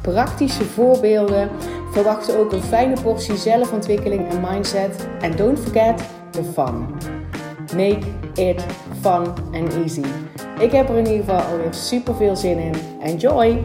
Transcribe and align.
praktische 0.00 0.64
voorbeelden. 0.64 1.50
Verwacht 1.90 2.36
ook 2.36 2.52
een 2.52 2.62
fijne 2.62 3.00
portie 3.02 3.36
zelfontwikkeling 3.36 4.28
en 4.28 4.40
mindset. 4.40 5.08
En 5.20 5.36
don't 5.36 5.58
forget 5.58 6.02
the 6.30 6.44
fun. 6.44 6.86
Make 7.76 8.06
it 8.34 8.64
fun 9.00 9.26
and 9.52 9.74
easy. 9.74 10.04
Ik 10.58 10.72
heb 10.72 10.88
er 10.88 10.96
in 10.96 11.06
ieder 11.06 11.24
geval 11.24 11.40
alweer 11.40 11.74
super 11.74 12.14
veel 12.14 12.36
zin 12.36 12.58
in. 12.58 12.74
Enjoy! 13.00 13.64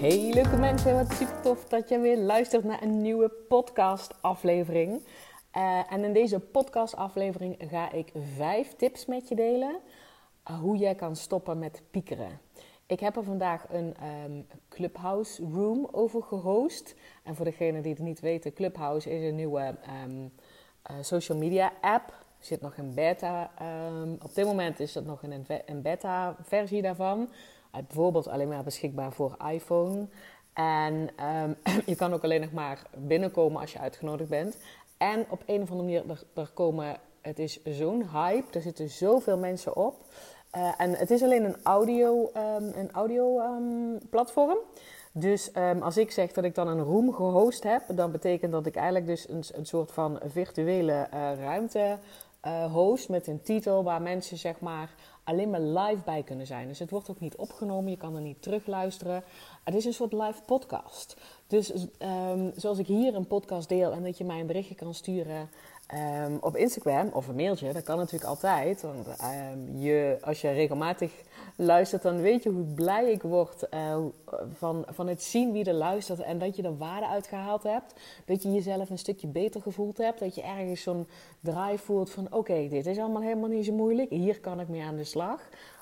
Hey 0.00 0.30
leuke 0.32 0.56
mensen, 0.56 0.94
wat 0.94 1.12
super 1.12 1.40
tof 1.42 1.64
dat 1.68 1.88
je 1.88 1.98
weer 1.98 2.18
luistert 2.18 2.64
naar 2.64 2.82
een 2.82 3.02
nieuwe 3.02 3.32
podcast 3.48 4.14
aflevering. 4.20 5.02
Uh, 5.56 5.92
en 5.92 6.04
in 6.04 6.12
deze 6.12 6.40
podcast 6.40 6.96
aflevering 6.96 7.56
ga 7.58 7.92
ik 7.92 8.12
vijf 8.36 8.76
tips 8.76 9.06
met 9.06 9.28
je 9.28 9.34
delen 9.34 9.76
uh, 10.50 10.58
hoe 10.58 10.76
jij 10.76 10.94
kan 10.94 11.16
stoppen 11.16 11.58
met 11.58 11.82
piekeren. 11.90 12.40
Ik 12.86 13.00
heb 13.00 13.16
er 13.16 13.24
vandaag 13.24 13.66
een 13.70 13.94
um, 14.24 14.46
Clubhouse 14.68 15.42
Room 15.42 15.88
over 15.92 16.22
gehost. 16.22 16.94
En 17.22 17.34
voor 17.34 17.44
degenen 17.44 17.82
die 17.82 17.92
het 17.92 18.02
niet 18.02 18.20
weten, 18.20 18.52
Clubhouse 18.52 19.10
is 19.10 19.28
een 19.28 19.34
nieuwe 19.34 19.74
um, 20.04 20.32
uh, 20.90 20.96
social 21.00 21.38
media 21.38 21.72
app. 21.80 22.24
Zit 22.38 22.60
nog 22.60 22.76
een 22.76 22.94
beta. 22.94 23.50
Um, 23.92 24.16
op 24.22 24.34
dit 24.34 24.44
moment 24.44 24.80
is 24.80 24.94
het 24.94 25.06
nog 25.06 25.22
een, 25.22 25.46
een 25.66 25.82
beta 25.82 26.36
versie 26.42 26.82
daarvan. 26.82 27.28
bijvoorbeeld 27.70 28.28
alleen 28.28 28.48
maar 28.48 28.64
beschikbaar 28.64 29.12
voor 29.12 29.36
iPhone. 29.50 30.06
En 30.52 31.10
je 31.86 31.96
kan 31.96 32.12
ook 32.12 32.24
alleen 32.24 32.40
nog 32.40 32.52
maar 32.52 32.82
binnenkomen 32.96 33.60
als 33.60 33.72
je 33.72 33.78
uitgenodigd 33.78 34.28
bent. 34.28 34.56
En 34.96 35.26
op 35.28 35.42
een 35.46 35.62
of 35.62 35.70
andere 35.70 35.88
manier, 35.88 36.26
er, 36.34 36.50
komen, 36.54 36.96
het 37.20 37.38
is 37.38 37.62
zo'n 37.62 38.08
hype, 38.12 38.52
er 38.52 38.62
zitten 38.62 38.88
zoveel 38.88 39.38
mensen 39.38 39.76
op. 39.76 39.94
Uh, 40.56 40.72
en 40.76 40.90
het 40.90 41.10
is 41.10 41.22
alleen 41.22 41.44
een 41.44 41.56
audio, 41.62 42.30
um, 42.36 42.72
een 42.74 42.90
audio 42.92 43.40
um, 43.40 43.98
platform. 44.10 44.58
Dus 45.12 45.50
um, 45.56 45.82
als 45.82 45.96
ik 45.96 46.10
zeg 46.10 46.32
dat 46.32 46.44
ik 46.44 46.54
dan 46.54 46.68
een 46.68 46.82
room 46.82 47.12
gehost 47.12 47.62
heb, 47.62 47.82
dan 47.88 48.10
betekent 48.10 48.52
dat 48.52 48.66
ik 48.66 48.74
eigenlijk 48.74 49.06
dus 49.06 49.28
een, 49.28 49.44
een 49.52 49.66
soort 49.66 49.92
van 49.92 50.20
virtuele 50.24 51.08
uh, 51.14 51.38
ruimte 51.38 51.98
uh, 52.46 52.72
host 52.72 53.08
met 53.08 53.26
een 53.26 53.42
titel 53.42 53.82
waar 53.82 54.02
mensen 54.02 54.38
zeg 54.38 54.60
maar 54.60 54.94
alleen 55.24 55.50
maar 55.50 55.60
live 55.60 56.02
bij 56.04 56.22
kunnen 56.22 56.46
zijn. 56.46 56.68
Dus 56.68 56.78
het 56.78 56.90
wordt 56.90 57.10
ook 57.10 57.20
niet 57.20 57.36
opgenomen, 57.36 57.90
je 57.90 57.96
kan 57.96 58.14
er 58.14 58.20
niet 58.20 58.42
terugluisteren. 58.42 59.24
Het 59.64 59.74
is 59.74 59.84
een 59.84 59.94
soort 59.94 60.12
live 60.12 60.42
podcast. 60.46 61.16
Dus 61.46 61.72
um, 61.98 62.52
zoals 62.56 62.78
ik 62.78 62.86
hier 62.86 63.14
een 63.14 63.26
podcast 63.26 63.68
deel 63.68 63.92
en 63.92 64.02
dat 64.02 64.18
je 64.18 64.24
mij 64.24 64.40
een 64.40 64.46
berichtje 64.46 64.74
kan 64.74 64.94
sturen 64.94 65.50
um, 65.92 66.38
op 66.40 66.56
Instagram 66.56 67.08
of 67.12 67.28
een 67.28 67.34
mailtje, 67.34 67.72
dat 67.72 67.82
kan 67.82 67.96
natuurlijk 67.96 68.24
altijd. 68.24 68.82
Want 68.82 69.06
um, 69.06 69.80
je, 69.80 70.18
als 70.20 70.40
je 70.40 70.50
regelmatig 70.50 71.12
luistert, 71.56 72.02
dan 72.02 72.20
weet 72.20 72.42
je 72.42 72.50
hoe 72.50 72.64
blij 72.64 73.10
ik 73.12 73.22
word 73.22 73.66
uh, 73.74 73.96
van, 74.52 74.84
van 74.88 75.06
het 75.06 75.22
zien 75.22 75.52
wie 75.52 75.64
er 75.64 75.74
luistert 75.74 76.20
en 76.20 76.38
dat 76.38 76.56
je 76.56 76.62
er 76.62 76.76
waarde 76.76 77.06
uit 77.06 77.26
gehaald 77.26 77.62
hebt. 77.62 77.94
Dat 78.24 78.42
je 78.42 78.52
jezelf 78.52 78.90
een 78.90 78.98
stukje 78.98 79.26
beter 79.26 79.62
gevoeld 79.62 79.98
hebt. 79.98 80.18
Dat 80.18 80.34
je 80.34 80.42
ergens 80.42 80.82
zo'n 80.82 81.06
draai 81.40 81.78
voelt 81.78 82.10
van 82.10 82.26
oké, 82.32 82.68
dit 82.68 82.86
is 82.86 82.98
allemaal 82.98 83.22
helemaal 83.22 83.48
niet 83.48 83.64
zo 83.64 83.72
moeilijk. 83.72 84.10
Hier 84.10 84.40
kan 84.40 84.60
ik 84.60 84.68
mee 84.68 84.82
aan 84.82 84.96
de 84.96 85.04
slag. 85.04 85.40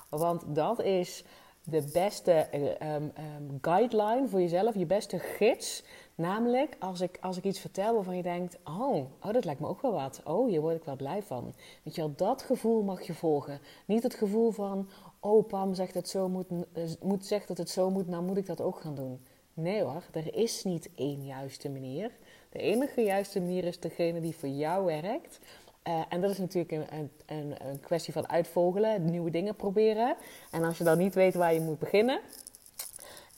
Want 0.09 0.43
dat 0.47 0.81
is 0.81 1.23
de 1.63 1.89
beste 1.93 2.47
um, 2.81 3.03
um, 3.03 3.57
guideline 3.61 4.27
voor 4.27 4.41
jezelf, 4.41 4.75
je 4.75 4.85
beste 4.85 5.19
gids. 5.19 5.83
Namelijk, 6.15 6.75
als 6.79 7.01
ik, 7.01 7.17
als 7.21 7.37
ik 7.37 7.43
iets 7.43 7.59
vertel 7.59 7.93
waarvan 7.93 8.15
je 8.15 8.23
denkt: 8.23 8.57
oh, 8.63 8.95
oh, 8.95 9.33
dat 9.33 9.45
lijkt 9.45 9.59
me 9.59 9.67
ook 9.67 9.81
wel 9.81 9.93
wat. 9.93 10.21
Oh, 10.23 10.47
hier 10.47 10.61
word 10.61 10.75
ik 10.75 10.83
wel 10.83 10.95
blij 10.95 11.23
van. 11.23 11.53
Weet 11.83 11.95
je 11.95 12.01
wel, 12.01 12.13
dat 12.15 12.41
gevoel 12.41 12.83
mag 12.83 13.01
je 13.01 13.13
volgen. 13.13 13.59
Niet 13.85 14.03
het 14.03 14.13
gevoel 14.13 14.51
van: 14.51 14.89
oh, 15.19 15.47
Pam 15.47 15.73
zegt, 15.73 15.93
het 15.93 16.09
zo 16.09 16.29
moet, 16.29 16.47
eh, 16.73 16.83
moet, 17.01 17.25
zegt 17.25 17.47
dat 17.47 17.57
het 17.57 17.69
zo 17.69 17.89
moet, 17.89 18.07
nou 18.07 18.23
moet 18.23 18.37
ik 18.37 18.45
dat 18.45 18.61
ook 18.61 18.79
gaan 18.79 18.95
doen. 18.95 19.25
Nee 19.53 19.81
hoor, 19.81 20.03
er 20.11 20.35
is 20.35 20.63
niet 20.63 20.89
één 20.95 21.25
juiste 21.25 21.69
manier. 21.69 22.11
De 22.49 22.59
enige 22.59 23.01
juiste 23.01 23.39
manier 23.39 23.63
is 23.63 23.79
degene 23.79 24.21
die 24.21 24.35
voor 24.35 24.49
jou 24.49 24.85
werkt. 24.85 25.39
Uh, 25.87 26.01
en 26.09 26.21
dat 26.21 26.31
is 26.31 26.37
natuurlijk 26.37 26.71
een, 26.71 27.09
een, 27.25 27.55
een, 27.67 27.79
kwestie 27.79 28.13
van 28.13 28.29
uitvogelen, 28.29 29.05
nieuwe 29.05 29.29
dingen 29.29 29.55
proberen. 29.55 30.15
En 30.51 30.63
als 30.63 30.77
je 30.77 30.83
dan 30.83 30.97
niet 30.97 31.13
weet 31.13 31.33
waar 31.33 31.53
je 31.53 31.59
moet 31.59 31.79
beginnen, 31.79 32.19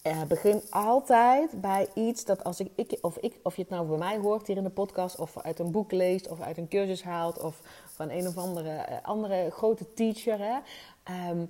uh, 0.08 0.24
begin 0.24 0.62
altijd 0.70 1.62
bij 1.62 1.88
iets 1.94 2.26
dat 2.26 2.44
als 2.44 2.60
ik, 2.60 2.72
ik, 2.76 2.98
of 3.02 3.18
ik, 3.18 3.40
of 3.44 3.56
je 3.56 3.62
het 3.62 3.72
nou 3.72 3.88
bij 3.88 3.98
mij 3.98 4.18
hoort 4.18 4.48
hier 4.48 4.58
in 4.58 4.64
de 4.64 4.70
podcast, 4.70 5.20
of 5.20 5.38
uit 5.38 5.60
een 5.60 5.72
boek 5.72 5.92
leest, 5.92 6.28
of 6.28 6.42
uit 6.42 6.58
een 6.58 6.68
cursus 6.68 7.04
haalt, 7.04 7.42
of 7.42 7.62
van 7.86 8.10
een 8.10 8.28
of 8.28 8.38
andere, 8.38 8.70
uh, 8.70 8.98
andere 9.02 9.50
grote 9.52 9.94
teacher. 9.94 10.40
Hè, 10.40 10.58
um, 11.30 11.50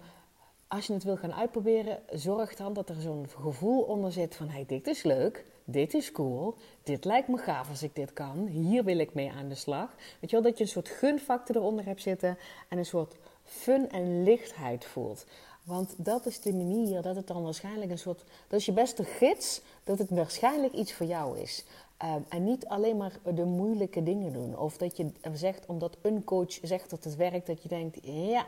als 0.68 0.88
je 0.88 0.94
het 0.94 1.04
wil 1.04 1.18
gaan 1.18 1.34
uitproberen, 1.34 2.00
zorg 2.10 2.56
dan 2.56 2.74
dat 2.74 2.90
er 2.90 3.02
zo'n 3.02 3.28
gevoel 3.42 3.82
onder 3.82 4.12
zit 4.12 4.36
van: 4.36 4.50
hey, 4.50 4.66
dit 4.68 4.88
is 4.88 5.04
leuk 5.04 5.46
dit 5.66 5.94
is 5.94 6.12
cool, 6.12 6.56
dit 6.84 7.06
lijkt 7.06 7.28
me 7.28 7.38
gaaf 7.38 7.70
als 7.70 7.84
ik 7.84 7.96
dit 7.96 8.14
kan, 8.14 8.48
hier 8.48 8.84
wil 8.84 8.98
ik 8.98 9.14
mee 9.14 9.32
aan 9.32 9.48
de 9.48 9.56
slag. 9.56 9.96
Weet 10.20 10.30
je 10.30 10.36
wel, 10.36 10.46
dat 10.46 10.58
je 10.58 10.64
een 10.64 10.70
soort 10.70 10.90
gunfactor 10.90 11.56
eronder 11.56 11.86
hebt 11.86 12.02
zitten 12.02 12.38
en 12.70 12.78
een 12.78 12.86
soort 12.86 13.16
fun 13.44 13.90
en 13.90 14.24
lichtheid 14.24 14.86
voelt. 14.86 15.26
Want 15.66 15.94
dat 15.98 16.26
is 16.26 16.40
de 16.40 16.53
manier 16.53 17.02
dat 17.02 17.16
het 17.16 17.28
dan 17.28 17.44
waarschijnlijk 17.44 17.92
een 17.92 17.98
soort, 17.98 18.24
dat 18.48 18.59
is 18.59 18.66
je 18.66 18.72
beste 18.72 19.03
gids, 19.03 19.62
dat 19.84 19.98
het 19.98 20.09
waarschijnlijk 20.09 20.74
iets 20.74 20.94
voor 20.94 21.06
jou 21.06 21.40
is. 21.40 21.66
Um, 22.03 22.26
en 22.30 22.44
niet 22.44 22.66
alleen 22.68 22.98
maar 22.98 23.20
de 23.36 23.46
moeilijke 23.46 24.03
dingen 24.03 24.34
doen. 24.34 24.58
Of 24.58 24.78
dat 24.78 24.98
je 24.98 25.12
zegt, 25.34 25.66
omdat 25.66 25.98
een 26.02 26.24
coach 26.24 26.59
zegt 26.62 26.90
dat 26.90 27.03
het 27.03 27.16
werkt, 27.16 27.48
dat 27.48 27.64
je 27.64 27.70
denkt, 27.70 27.98
ja, 28.02 28.46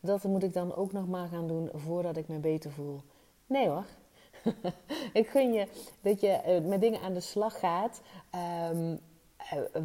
dat 0.00 0.22
moet 0.22 0.42
ik 0.42 0.52
dan 0.52 0.74
ook 0.74 0.92
nog 0.92 1.08
maar 1.08 1.28
gaan 1.28 1.48
doen 1.48 1.70
voordat 1.74 2.16
ik 2.16 2.28
me 2.28 2.38
beter 2.38 2.70
voel. 2.70 3.00
Nee 3.46 3.68
hoor, 3.68 3.84
ik 5.12 5.28
gun 5.28 5.52
je 5.52 5.66
dat 6.00 6.20
je 6.20 6.28
eh, 6.28 6.64
met 6.64 6.80
dingen 6.80 7.00
aan 7.00 7.14
de 7.14 7.20
slag 7.20 7.58
gaat 7.58 8.00
um, 8.72 9.00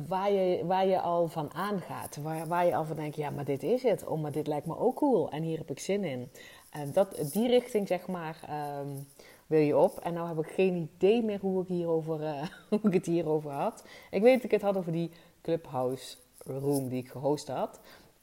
waar, 0.08 0.32
je, 0.32 0.66
waar 0.66 0.86
je 0.86 1.02
al 1.02 1.28
van 1.28 1.54
aangaat. 1.54 2.16
Waar, 2.16 2.48
waar 2.48 2.66
je 2.66 2.76
al 2.76 2.86
van 2.86 2.96
denkt, 2.96 3.16
ja, 3.16 3.30
maar 3.30 3.46
dit 3.46 3.64
is 3.64 3.84
het. 3.84 4.06
Oh, 4.06 4.22
maar 4.22 4.32
dit 4.32 4.48
lijkt 4.48 4.66
me 4.66 4.78
ook 4.78 4.96
cool. 4.96 5.30
En 5.30 5.44
hier 5.44 5.58
heb 5.58 5.70
ik 5.70 5.80
zin 5.80 6.04
in. 6.04 6.32
En 6.76 6.92
dat, 6.94 7.30
die 7.32 7.48
richting, 7.48 7.88
zeg 7.88 8.08
maar, 8.08 8.40
um, 8.80 9.08
wil 9.48 9.60
je 9.60 9.78
op. 9.78 10.00
En 10.00 10.14
nou 10.14 10.28
heb 10.28 10.46
ik 10.46 10.52
geen 10.54 10.90
idee 10.96 11.24
meer 11.24 11.40
hoe 11.40 11.62
ik, 11.62 11.68
hierover, 11.68 12.22
uh, 12.22 12.42
hoe 12.70 12.80
ik 12.82 12.94
het 12.94 13.06
hierover 13.06 13.52
had. 13.52 13.84
Ik 14.12 14.22
weet 14.22 14.36
dat 14.36 14.44
ik 14.44 14.52
het 14.52 14.62
had 14.62 14.78
over 14.78 14.92
die 14.92 15.12
Clubhouse 15.42 16.16
room 16.46 16.90
die 16.90 17.02
ik 17.02 17.10
gehost 17.10 17.48
had. 17.48 17.80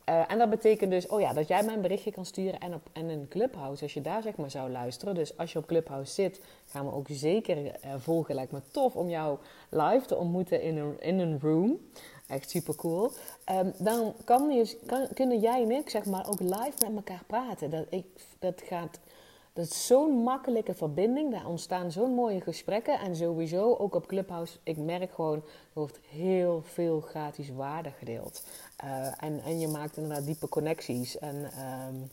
Uh, 0.09 0.31
en 0.31 0.39
dat 0.39 0.51
betekent 0.51 0.91
dus, 0.91 1.07
oh 1.07 1.21
ja, 1.21 1.33
dat 1.33 1.49
jij 1.49 1.63
mij 1.63 1.75
een 1.75 1.81
berichtje 1.81 2.13
kan 2.13 2.27
sturen 2.27 2.61
en, 2.61 2.75
op, 2.75 2.89
en 2.93 3.09
een 3.09 3.29
Clubhouse, 3.29 3.83
als 3.83 3.95
je 3.95 4.01
daar 4.01 4.23
zeg 4.23 4.37
maar 4.37 4.51
zou 4.51 4.71
luisteren. 4.71 5.15
Dus 5.15 5.37
als 5.37 5.53
je 5.53 5.59
op 5.59 5.67
Clubhouse 5.67 6.13
zit, 6.13 6.41
gaan 6.67 6.87
we 6.87 6.93
ook 6.93 7.07
zeker 7.11 7.57
uh, 7.57 7.71
volgen. 7.99 8.35
Lijkt 8.35 8.53
me 8.53 8.61
tof 8.71 8.97
om 8.97 9.09
jou 9.09 9.39
live 9.69 10.07
te 10.07 10.17
ontmoeten 10.17 10.63
in 10.63 10.77
een, 10.77 11.01
in 11.01 11.19
een 11.19 11.41
room. 11.41 11.79
Echt 12.33 12.51
super 12.51 12.75
cool. 12.75 13.13
Um, 13.51 13.73
dan 13.79 14.15
kan 14.25 14.51
je, 14.51 14.79
kan, 14.87 15.09
kunnen 15.15 15.41
jij 15.41 15.63
en 15.63 15.71
ik 15.71 15.91
zeg 15.91 16.05
maar 16.05 16.29
ook 16.29 16.41
live 16.41 16.73
met 16.79 16.95
elkaar 16.95 17.23
praten. 17.27 17.71
Dat, 17.71 17.87
ik, 17.89 18.07
dat 18.39 18.63
gaat 18.65 18.99
dat 19.53 19.65
is 19.65 19.87
zo'n 19.87 20.23
makkelijke 20.23 20.75
verbinding. 20.75 21.31
Daar 21.31 21.47
ontstaan 21.47 21.93
zo'n 21.93 22.15
mooie 22.15 22.41
gesprekken. 22.41 22.99
En 23.01 23.17
sowieso, 23.17 23.75
ook 23.75 23.95
op 23.95 24.07
Clubhouse, 24.07 24.59
ik 24.63 24.77
merk 24.77 25.15
gewoon, 25.15 25.37
er 25.37 25.43
wordt 25.73 26.01
heel 26.09 26.63
veel 26.65 27.01
gratis 27.01 27.51
waarde 27.51 27.91
gedeeld. 27.91 28.45
Uh, 28.85 29.23
en, 29.23 29.43
en 29.45 29.61
je 29.61 29.69
maakt 29.69 29.97
inderdaad 29.97 30.27
diepe 30.27 30.49
connecties. 30.49 31.19
En 31.19 31.37
um, 31.37 32.11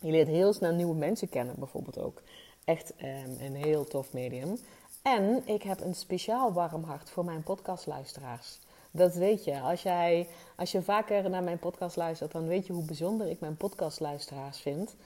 je 0.00 0.10
leert 0.10 0.28
heel 0.28 0.52
snel 0.52 0.72
nieuwe 0.72 0.94
mensen 0.94 1.28
kennen, 1.28 1.54
bijvoorbeeld 1.58 1.98
ook. 1.98 2.22
Echt 2.64 2.92
um, 3.02 3.36
een 3.40 3.54
heel 3.54 3.84
tof 3.84 4.12
medium. 4.12 4.58
En 5.02 5.42
ik 5.44 5.62
heb 5.62 5.80
een 5.80 5.94
speciaal 5.94 6.52
warm 6.52 6.84
hart 6.84 7.10
voor 7.10 7.24
mijn 7.24 7.42
podcastluisteraars. 7.42 8.58
Dat 8.96 9.14
weet 9.14 9.44
je. 9.44 9.60
Als, 9.60 9.82
jij, 9.82 10.28
als 10.56 10.72
je 10.72 10.82
vaker 10.82 11.30
naar 11.30 11.42
mijn 11.42 11.58
podcast 11.58 11.96
luistert, 11.96 12.32
dan 12.32 12.46
weet 12.46 12.66
je 12.66 12.72
hoe 12.72 12.84
bijzonder 12.84 13.26
ik 13.26 13.40
mijn 13.40 13.56
podcastluisteraars 13.56 14.60
vind. 14.60 14.96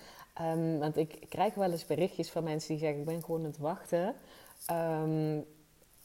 Um, 0.40 0.78
want 0.78 0.96
ik 0.96 1.26
krijg 1.28 1.54
wel 1.54 1.70
eens 1.70 1.86
berichtjes 1.86 2.30
van 2.30 2.44
mensen 2.44 2.68
die 2.68 2.78
zeggen: 2.78 2.98
Ik 2.98 3.06
ben 3.06 3.24
gewoon 3.24 3.40
aan 3.40 3.46
het 3.46 3.58
wachten 3.58 4.14
um, 4.70 5.44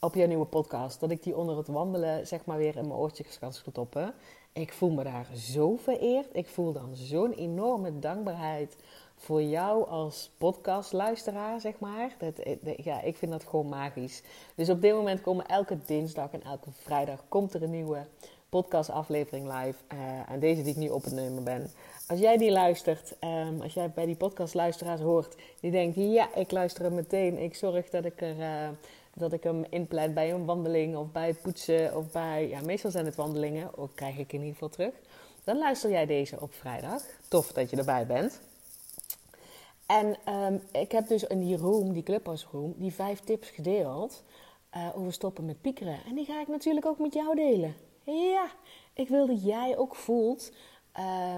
op 0.00 0.14
jouw 0.14 0.26
nieuwe 0.26 0.46
podcast. 0.46 1.00
Dat 1.00 1.10
ik 1.10 1.22
die 1.22 1.36
onder 1.36 1.56
het 1.56 1.66
wandelen, 1.66 2.26
zeg 2.26 2.44
maar, 2.44 2.58
weer 2.58 2.76
in 2.76 2.86
mijn 2.86 2.98
oortjes 2.98 3.38
kan 3.38 3.52
stoppen. 3.52 4.14
Ik 4.52 4.72
voel 4.72 4.90
me 4.90 5.04
daar 5.04 5.26
zo 5.34 5.76
vereerd. 5.76 6.28
Ik 6.32 6.48
voel 6.48 6.72
dan 6.72 6.96
zo'n 6.96 7.32
enorme 7.32 7.98
dankbaarheid 7.98 8.76
voor 9.16 9.42
jou 9.42 9.88
als 9.88 10.30
podcastluisteraar, 10.38 11.60
zeg 11.60 11.78
maar. 11.78 12.16
Dat, 12.18 12.34
ja, 12.76 13.02
ik 13.02 13.16
vind 13.16 13.32
dat 13.32 13.44
gewoon 13.44 13.68
magisch. 13.68 14.22
Dus 14.54 14.70
op 14.70 14.82
dit 14.82 14.92
moment 14.92 15.20
komen 15.20 15.46
elke 15.46 15.78
dinsdag 15.86 16.32
en 16.32 16.42
elke 16.42 16.70
vrijdag 16.72 17.24
komt 17.28 17.54
er 17.54 17.62
een 17.62 17.70
nieuwe 17.70 18.06
podcastaflevering 18.48 19.44
live. 19.44 19.78
Uh, 19.94 20.30
en 20.30 20.40
deze 20.40 20.62
die 20.62 20.72
ik 20.72 20.78
nu 20.78 20.88
op 20.88 21.04
het 21.04 21.12
nemen 21.12 21.44
ben. 21.44 21.70
Als 22.06 22.18
jij 22.18 22.36
die 22.36 22.50
luistert, 22.52 23.16
um, 23.20 23.60
als 23.62 23.74
jij 23.74 23.90
bij 23.90 24.06
die 24.06 24.16
podcastluisteraars 24.16 25.00
hoort, 25.00 25.36
die 25.60 25.70
denkt, 25.70 25.96
ja, 25.96 26.34
ik 26.34 26.50
luister 26.50 26.84
hem 26.84 26.94
meteen. 26.94 27.38
Ik 27.38 27.54
zorg 27.54 27.90
dat 27.90 28.04
ik 28.04 28.20
er... 28.20 28.38
Uh, 28.38 28.68
dat 29.18 29.32
ik 29.32 29.42
hem 29.42 29.64
inplan 29.70 30.12
bij 30.12 30.32
een 30.32 30.44
wandeling 30.44 30.96
of 30.96 31.12
bij 31.12 31.34
poetsen 31.34 31.96
of 31.96 32.12
bij, 32.12 32.48
ja, 32.48 32.60
meestal 32.60 32.90
zijn 32.90 33.04
het 33.04 33.14
wandelingen, 33.14 33.78
ook 33.78 33.90
krijg 33.94 34.18
ik 34.18 34.32
in 34.32 34.38
ieder 34.38 34.52
geval 34.52 34.68
terug. 34.68 34.92
Dan 35.44 35.58
luister 35.58 35.90
jij 35.90 36.06
deze 36.06 36.40
op 36.40 36.54
vrijdag. 36.54 37.02
Tof 37.28 37.52
dat 37.52 37.70
je 37.70 37.76
erbij 37.76 38.06
bent. 38.06 38.40
En 39.86 40.16
um, 40.34 40.62
ik 40.72 40.92
heb 40.92 41.08
dus 41.08 41.24
in 41.24 41.38
die 41.38 41.56
room, 41.56 41.92
die 41.92 42.02
Clubhouse 42.02 42.46
room, 42.52 42.74
die 42.76 42.92
vijf 42.92 43.20
tips 43.20 43.50
gedeeld 43.50 44.24
uh, 44.76 44.88
over 44.96 45.12
stoppen 45.12 45.44
met 45.44 45.60
piekeren. 45.60 45.98
En 46.06 46.14
die 46.14 46.24
ga 46.24 46.40
ik 46.40 46.48
natuurlijk 46.48 46.86
ook 46.86 46.98
met 46.98 47.14
jou 47.14 47.34
delen. 47.34 47.74
Ja, 48.02 48.46
ik 48.94 49.08
wil 49.08 49.26
dat 49.26 49.44
jij 49.44 49.76
ook 49.76 49.94
voelt 49.94 50.52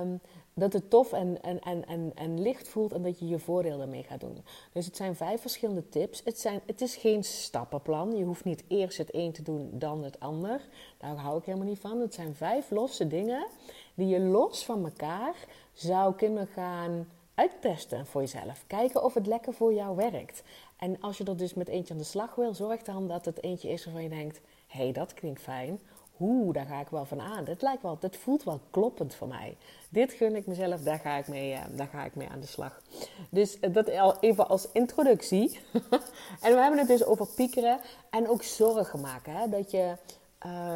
um, 0.03 0.21
dat 0.55 0.73
het 0.73 0.91
tof 0.91 1.12
en, 1.12 1.43
en, 1.43 1.61
en, 1.61 1.87
en, 1.87 2.12
en 2.15 2.43
licht 2.43 2.69
voelt 2.69 2.93
en 2.93 3.03
dat 3.03 3.19
je 3.19 3.29
je 3.29 3.39
voordeel 3.39 3.81
ermee 3.81 4.03
gaat 4.03 4.21
doen. 4.21 4.45
Dus 4.73 4.87
het 4.87 4.97
zijn 4.97 5.17
vijf 5.17 5.41
verschillende 5.41 5.89
tips. 5.89 6.21
Het, 6.25 6.39
zijn, 6.39 6.61
het 6.67 6.81
is 6.81 6.97
geen 6.97 7.25
stappenplan. 7.25 8.17
Je 8.17 8.25
hoeft 8.25 8.45
niet 8.45 8.65
eerst 8.69 8.99
het 8.99 9.15
een 9.15 9.33
te 9.33 9.43
doen, 9.43 9.71
dan 9.73 10.05
het 10.05 10.21
ander. 10.21 10.61
Daar 10.99 11.17
hou 11.17 11.39
ik 11.39 11.45
helemaal 11.45 11.67
niet 11.67 11.79
van. 11.79 12.00
Het 12.00 12.15
zijn 12.15 12.35
vijf 12.35 12.71
losse 12.71 13.06
dingen 13.06 13.47
die 13.95 14.06
je 14.06 14.21
los 14.21 14.65
van 14.65 14.85
elkaar 14.85 15.35
zou 15.73 16.15
kunnen 16.15 16.47
gaan 16.47 17.09
uittesten 17.38 18.06
voor 18.06 18.20
jezelf. 18.20 18.64
Kijken 18.67 19.05
of 19.05 19.14
het 19.14 19.26
lekker 19.26 19.52
voor 19.52 19.75
jou 19.75 19.96
werkt. 19.96 20.43
En 20.76 21.00
als 21.00 21.19
je 21.19 21.25
er 21.25 21.37
dus 21.37 21.55
met 21.55 21.69
eentje 21.69 21.93
aan 21.93 22.00
de 22.00 22.06
slag 22.06 22.35
wil, 22.35 22.55
zorg 22.55 22.82
dan 22.82 23.08
dat 23.08 23.25
het 23.25 23.43
eentje 23.43 23.69
is 23.69 23.85
waarvan 23.85 24.02
je 24.02 24.08
denkt: 24.08 24.40
hé, 24.67 24.82
hey, 24.82 24.93
dat 24.93 25.14
klinkt 25.14 25.40
fijn. 25.40 25.81
Oeh, 26.20 26.55
daar 26.55 26.67
ga 26.67 26.81
ik 26.81 26.88
wel 26.88 27.05
van 27.05 27.20
aan. 27.20 27.46
Het 27.46 27.62
lijkt 27.62 27.82
wel, 27.82 27.96
het 28.00 28.17
voelt 28.17 28.44
wel 28.44 28.61
kloppend 28.70 29.14
voor 29.14 29.29
mij. 29.29 29.56
Dit 29.88 30.12
gun 30.12 30.37
ik 30.37 30.46
mezelf, 30.46 30.82
daar 30.82 30.99
ga 30.99 31.17
ik 31.17 31.29
mee, 31.29 31.52
uh, 31.52 31.61
daar 31.70 31.87
ga 31.87 32.05
ik 32.05 32.14
mee 32.14 32.29
aan 32.29 32.40
de 32.40 32.46
slag. 32.46 32.82
Dus 33.31 33.56
uh, 33.61 33.75
dat 33.75 33.90
al 33.90 34.17
even 34.20 34.49
als 34.49 34.69
introductie. 34.73 35.58
en 36.44 36.52
we 36.55 36.61
hebben 36.61 36.79
het 36.79 36.88
dus 36.88 37.05
over 37.05 37.26
piekeren 37.26 37.81
en 38.11 38.29
ook 38.29 38.43
zorgen 38.43 39.00
maken. 39.00 39.32
Hè? 39.32 39.49
Dat 39.49 39.70
je, 39.70 39.96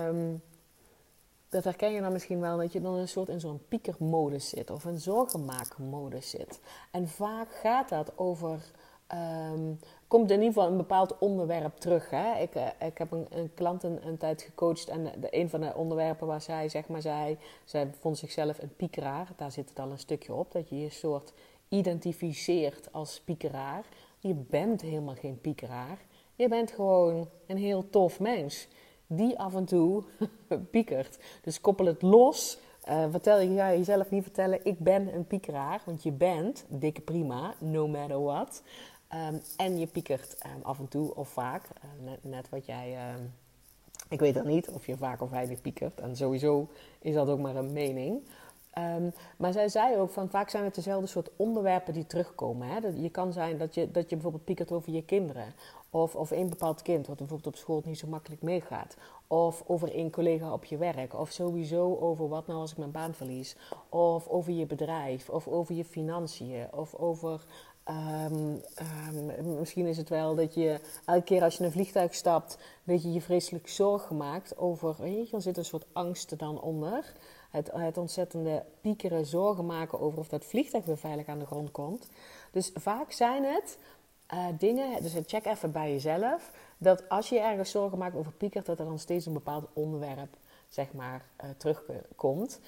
um, 0.08 0.42
dat 1.52 1.64
herken 1.64 1.92
je 1.92 2.00
dan 2.00 2.12
misschien 2.12 2.40
wel, 2.40 2.56
dat 2.56 2.72
je 2.72 2.80
dan 2.80 2.94
een 2.94 3.08
soort 3.08 3.28
in 3.28 3.40
zo'n 3.40 3.62
piekermodus 3.68 4.48
zit 4.48 4.70
of 4.70 4.84
een 4.84 4.98
zorgenmaakmodus 4.98 6.30
zit. 6.30 6.60
En 6.90 7.08
vaak 7.08 7.54
gaat 7.54 7.88
dat 7.88 8.18
over 8.18 8.70
um, 9.14 9.78
komt 10.08 10.30
in 10.30 10.38
ieder 10.38 10.52
geval 10.52 10.70
een 10.70 10.76
bepaald 10.76 11.18
onderwerp 11.18 11.76
terug. 11.76 12.10
Hè? 12.10 12.38
Ik, 12.40 12.54
uh, 12.54 12.66
ik 12.78 12.98
heb 12.98 13.12
een, 13.12 13.26
een 13.30 13.54
klant 13.54 13.82
een, 13.82 14.16
tijd 14.18 14.42
gecoacht 14.42 14.88
en 14.88 15.10
een 15.30 15.48
van 15.48 15.60
de 15.60 15.74
onderwerpen 15.74 16.26
waar 16.26 16.40
zij, 16.40 16.68
zeg 16.68 16.88
maar, 16.88 17.00
zij, 17.00 17.38
zij 17.64 17.90
vond 18.00 18.18
zichzelf 18.18 18.62
een 18.62 18.76
piekeraar. 18.76 19.28
Daar 19.36 19.52
zit 19.52 19.68
het 19.68 19.78
al 19.78 19.90
een 19.90 19.98
stukje 19.98 20.34
op, 20.34 20.52
dat 20.52 20.68
je 20.68 20.80
je 20.80 20.90
soort 20.90 21.32
identificeert 21.68 22.92
als 22.92 23.20
piekeraar. 23.20 23.84
Je 24.18 24.34
bent 24.34 24.80
helemaal 24.80 25.14
geen 25.14 25.40
piekeraar. 25.40 25.98
Je 26.34 26.48
bent 26.48 26.70
gewoon 26.70 27.28
een 27.46 27.56
heel 27.56 27.90
tof 27.90 28.20
mens 28.20 28.68
die 29.16 29.38
af 29.38 29.54
en 29.54 29.64
toe 29.64 30.02
piekert. 30.70 31.18
Dus 31.42 31.60
koppel 31.60 31.86
het 31.86 32.02
los. 32.02 32.58
Vertel 33.10 33.40
je, 33.40 33.56
ga 33.56 33.70
jezelf 33.70 34.10
niet 34.10 34.22
vertellen, 34.22 34.60
ik 34.64 34.78
ben 34.78 35.14
een 35.14 35.26
piekeraar. 35.26 35.82
Want 35.84 36.02
je 36.02 36.12
bent 36.12 36.64
dikke 36.68 37.00
prima, 37.00 37.54
no 37.58 37.88
matter 37.88 38.22
what. 38.22 38.62
Um, 39.14 39.42
en 39.56 39.78
je 39.78 39.86
piekert 39.86 40.36
um, 40.46 40.62
af 40.62 40.78
en 40.78 40.88
toe 40.88 41.14
of 41.14 41.28
vaak. 41.28 41.62
Uh, 42.04 42.12
net, 42.22 42.48
wat 42.48 42.66
jij. 42.66 42.92
Uh, 42.92 43.24
ik 44.08 44.20
weet 44.20 44.34
dat 44.34 44.44
niet 44.44 44.68
of 44.68 44.86
je 44.86 44.96
vaak 44.96 45.22
of 45.22 45.30
weinig 45.30 45.60
piekert. 45.60 46.00
En 46.00 46.16
sowieso 46.16 46.68
is 46.98 47.14
dat 47.14 47.28
ook 47.28 47.38
maar 47.38 47.56
een 47.56 47.72
mening. 47.72 48.20
Maar 49.36 49.52
zij 49.52 49.68
zei 49.68 49.96
ook 49.96 50.10
van 50.10 50.30
vaak 50.30 50.48
zijn 50.48 50.64
het 50.64 50.74
dezelfde 50.74 51.06
soort 51.06 51.30
onderwerpen 51.36 51.94
die 51.94 52.06
terugkomen. 52.06 52.68
Hè? 52.68 52.80
Dat 52.80 53.02
je 53.02 53.10
kan 53.10 53.32
zijn 53.32 53.58
dat 53.58 53.74
je, 53.74 53.90
dat 53.90 54.02
je 54.10 54.14
bijvoorbeeld 54.14 54.44
piekert 54.44 54.72
over 54.72 54.92
je 54.92 55.04
kinderen. 55.04 55.54
Of 55.94 56.16
over 56.16 56.36
een 56.36 56.48
bepaald 56.48 56.82
kind 56.82 57.06
wat 57.06 57.16
bijvoorbeeld 57.16 57.54
op 57.54 57.60
school 57.60 57.82
niet 57.84 57.98
zo 57.98 58.06
makkelijk 58.06 58.42
meegaat. 58.42 58.96
Of 59.26 59.62
over 59.66 59.98
een 59.98 60.10
collega 60.10 60.52
op 60.52 60.64
je 60.64 60.76
werk. 60.76 61.14
Of 61.14 61.30
sowieso 61.30 61.96
over 62.00 62.28
wat 62.28 62.46
nou 62.46 62.60
als 62.60 62.70
ik 62.70 62.76
mijn 62.76 62.90
baan 62.90 63.14
verlies. 63.14 63.56
Of 63.88 64.28
over 64.28 64.52
je 64.52 64.66
bedrijf. 64.66 65.28
Of 65.28 65.48
over 65.48 65.74
je 65.74 65.84
financiën. 65.84 66.66
Of 66.72 66.94
over 66.94 67.44
Um, 67.88 68.60
um, 69.14 69.58
misschien 69.58 69.86
is 69.86 69.96
het 69.96 70.08
wel 70.08 70.34
dat 70.34 70.54
je 70.54 70.80
elke 71.04 71.22
keer 71.24 71.42
als 71.42 71.52
je 71.52 71.58
in 71.58 71.64
een 71.64 71.72
vliegtuig 71.72 72.14
stapt, 72.14 72.58
dat 72.84 73.02
je 73.02 73.12
je 73.12 73.20
vreselijk 73.20 73.68
zorgen 73.68 74.16
maakt 74.16 74.58
over, 74.58 74.94
weet 74.98 75.30
je, 75.30 75.36
er 75.36 75.42
zit 75.42 75.56
een 75.56 75.64
soort 75.64 75.86
angst 75.92 76.38
dan 76.38 76.60
onder. 76.60 77.12
Het, 77.50 77.70
het 77.72 77.98
ontzettende 77.98 78.64
piekeren, 78.80 79.26
zorgen 79.26 79.66
maken 79.66 80.00
over 80.00 80.18
of 80.18 80.28
dat 80.28 80.44
vliegtuig 80.44 80.84
weer 80.84 80.98
veilig 80.98 81.26
aan 81.26 81.38
de 81.38 81.46
grond 81.46 81.70
komt. 81.70 82.08
Dus 82.50 82.70
vaak 82.74 83.12
zijn 83.12 83.44
het 83.44 83.78
uh, 84.34 84.46
dingen, 84.58 85.02
dus 85.02 85.14
check 85.26 85.44
even 85.46 85.72
bij 85.72 85.90
jezelf, 85.90 86.50
dat 86.78 87.08
als 87.08 87.28
je 87.28 87.40
ergens 87.40 87.70
zorgen 87.70 87.98
maakt 87.98 88.16
over 88.16 88.32
piekert, 88.32 88.66
dat 88.66 88.78
er 88.78 88.84
dan 88.84 88.98
steeds 88.98 89.26
een 89.26 89.32
bepaald 89.32 89.68
onderwerp 89.72 90.36
zeg 90.68 90.92
maar, 90.92 91.24
uh, 91.44 91.50
terugkomt. 91.56 92.60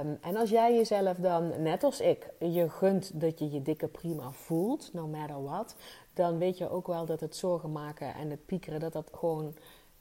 Um, 0.00 0.18
en 0.20 0.36
als 0.36 0.50
jij 0.50 0.74
jezelf 0.74 1.16
dan, 1.16 1.62
net 1.62 1.84
als 1.84 2.00
ik, 2.00 2.30
je 2.38 2.70
gunt 2.70 3.20
dat 3.20 3.38
je 3.38 3.50
je 3.50 3.62
dikke 3.62 3.86
prima 3.86 4.30
voelt, 4.30 4.90
no 4.92 5.06
matter 5.06 5.42
what, 5.42 5.74
dan 6.14 6.38
weet 6.38 6.58
je 6.58 6.70
ook 6.70 6.86
wel 6.86 7.06
dat 7.06 7.20
het 7.20 7.36
zorgen 7.36 7.72
maken 7.72 8.14
en 8.14 8.30
het 8.30 8.46
piekeren, 8.46 8.80
dat 8.80 8.92
dat 8.92 9.10
gewoon 9.14 9.54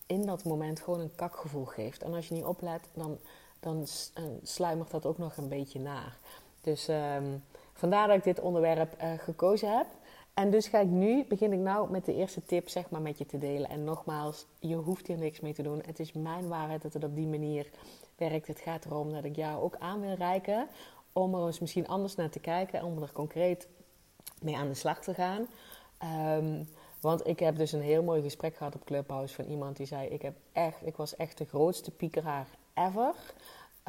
in 0.05 0.25
dat 0.25 0.43
moment 0.43 0.79
gewoon 0.79 0.99
een 0.99 1.15
kakgevoel 1.15 1.65
geeft. 1.65 2.03
En 2.03 2.13
als 2.13 2.27
je 2.27 2.33
niet 2.33 2.43
oplet, 2.43 2.89
dan, 2.93 3.17
dan 3.59 3.77
uh, 3.77 4.23
sluimert 4.43 4.91
dat 4.91 5.05
ook 5.05 5.17
nog 5.17 5.37
een 5.37 5.49
beetje 5.49 5.79
naar. 5.79 6.17
Dus 6.61 6.87
um, 6.87 7.43
vandaar 7.73 8.07
dat 8.07 8.17
ik 8.17 8.23
dit 8.23 8.39
onderwerp 8.39 8.95
gekozen 9.17 9.77
heb. 9.77 9.87
En 10.33 10.51
dus 10.51 10.67
ga 10.67 10.79
ik 10.79 10.87
nu, 10.87 11.25
begin 11.25 11.53
ik 11.53 11.59
nou 11.59 11.91
met 11.91 12.05
de 12.05 12.15
eerste 12.15 12.45
tip 12.45 12.69
zeg 12.69 12.89
maar 12.89 13.01
met 13.01 13.17
je 13.17 13.25
te 13.25 13.37
delen. 13.37 13.69
En 13.69 13.83
nogmaals, 13.83 14.45
je 14.59 14.75
hoeft 14.75 15.07
hier 15.07 15.17
niks 15.17 15.39
mee 15.39 15.53
te 15.53 15.63
doen. 15.63 15.81
Het 15.85 15.99
is 15.99 16.11
mijn 16.11 16.47
waarheid 16.47 16.81
dat 16.81 16.93
het 16.93 17.03
op 17.03 17.15
die 17.15 17.27
manier 17.27 17.69
werkt. 18.15 18.47
Het 18.47 18.59
gaat 18.59 18.85
erom 18.85 19.11
dat 19.11 19.23
ik 19.23 19.35
jou 19.35 19.63
ook 19.63 19.75
aan 19.77 20.01
wil 20.01 20.13
reiken 20.13 20.67
om 21.13 21.35
er 21.35 21.45
eens 21.45 21.59
misschien 21.59 21.87
anders 21.87 22.15
naar 22.15 22.29
te 22.29 22.39
kijken. 22.39 22.83
Om 22.83 23.01
er 23.01 23.11
concreet 23.11 23.67
mee 24.41 24.57
aan 24.57 24.67
de 24.67 24.73
slag 24.73 25.03
te 25.03 25.13
gaan. 25.13 25.47
Um, 26.37 26.67
want 26.99 27.27
ik 27.27 27.39
heb 27.39 27.55
dus 27.55 27.71
een 27.71 27.81
heel 27.81 28.03
mooi 28.03 28.21
gesprek 28.21 28.55
gehad 28.55 28.75
op 28.75 28.85
Clubhouse 28.85 29.35
van 29.35 29.45
iemand 29.45 29.77
die 29.77 29.85
zei: 29.85 30.07
ik, 30.07 30.21
heb 30.21 30.35
echt, 30.51 30.85
ik 30.85 30.95
was 30.95 31.15
echt 31.15 31.37
de 31.37 31.45
grootste 31.45 31.91
piekeraar 31.91 32.47
ever. 32.73 33.15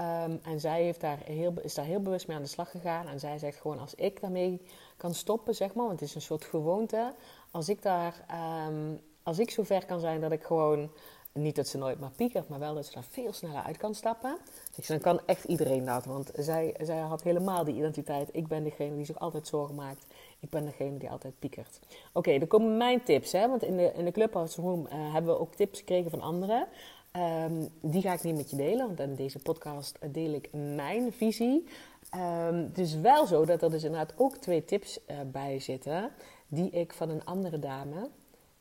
Um, 0.00 0.40
en 0.42 0.60
zij 0.60 0.82
heeft 0.82 1.00
daar 1.00 1.18
heel, 1.24 1.54
is 1.62 1.74
daar 1.74 1.84
heel 1.84 2.00
bewust 2.00 2.26
mee 2.26 2.36
aan 2.36 2.42
de 2.42 2.48
slag 2.48 2.70
gegaan. 2.70 3.08
En 3.08 3.20
zij 3.20 3.38
zegt 3.38 3.60
gewoon: 3.60 3.78
als 3.78 3.94
ik 3.94 4.20
daarmee 4.20 4.60
kan 4.96 5.14
stoppen, 5.14 5.54
zeg 5.54 5.74
maar, 5.74 5.86
want 5.86 6.00
het 6.00 6.08
is 6.08 6.14
een 6.14 6.20
soort 6.20 6.44
gewoonte. 6.44 7.14
Als 7.50 7.68
ik 7.68 7.82
daar, 7.82 8.24
um, 8.68 9.00
als 9.22 9.38
ik 9.38 9.50
zover 9.50 9.86
kan 9.86 10.00
zijn 10.00 10.20
dat 10.20 10.32
ik 10.32 10.42
gewoon, 10.42 10.90
niet 11.32 11.56
dat 11.56 11.68
ze 11.68 11.78
nooit 11.78 12.00
maar 12.00 12.10
piekert, 12.10 12.48
maar 12.48 12.58
wel 12.58 12.74
dat 12.74 12.86
ze 12.86 12.92
daar 12.92 13.04
veel 13.04 13.32
sneller 13.32 13.62
uit 13.62 13.76
kan 13.76 13.94
stappen. 13.94 14.38
Dan 14.86 14.98
kan 14.98 15.20
echt 15.26 15.44
iedereen 15.44 15.84
dat, 15.84 16.04
want 16.04 16.30
zij, 16.34 16.74
zij 16.80 16.98
had 16.98 17.22
helemaal 17.22 17.64
die 17.64 17.74
identiteit. 17.74 18.28
Ik 18.32 18.46
ben 18.46 18.64
degene 18.64 18.96
die 18.96 19.04
zich 19.04 19.18
altijd 19.18 19.46
zorgen 19.46 19.74
maakt. 19.74 20.06
Ik 20.40 20.50
ben 20.50 20.64
degene 20.64 20.98
die 20.98 21.10
altijd 21.10 21.38
piekert. 21.38 21.80
Oké, 22.12 22.38
dan 22.38 22.48
komen 22.48 22.76
mijn 22.76 23.02
tips, 23.02 23.32
hè, 23.32 23.48
want 23.48 23.62
in 23.62 23.76
de, 23.76 23.92
in 23.92 24.04
de 24.04 24.12
Clubhouse 24.12 24.60
Room 24.60 24.86
uh, 24.86 25.12
hebben 25.12 25.34
we 25.34 25.40
ook 25.40 25.54
tips 25.54 25.78
gekregen 25.78 26.10
van 26.10 26.20
anderen. 26.20 26.68
Um, 27.16 27.68
die 27.80 28.02
ga 28.02 28.12
ik 28.12 28.22
niet 28.22 28.36
met 28.36 28.50
je 28.50 28.56
delen, 28.56 28.86
want 28.86 29.00
in 29.00 29.14
deze 29.14 29.38
podcast 29.38 29.98
deel 30.10 30.32
ik 30.32 30.48
mijn 30.52 31.12
visie. 31.12 31.68
Um, 32.14 32.54
het 32.54 32.78
is 32.78 32.94
wel 32.94 33.26
zo 33.26 33.44
dat 33.44 33.62
er 33.62 33.70
dus 33.70 33.84
inderdaad 33.84 34.14
ook 34.16 34.36
twee 34.36 34.64
tips 34.64 34.98
uh, 35.06 35.16
bij 35.32 35.60
zitten, 35.60 36.10
die 36.48 36.70
ik 36.70 36.92
van 36.92 37.10
een 37.10 37.24
andere 37.24 37.58
dame 37.58 38.10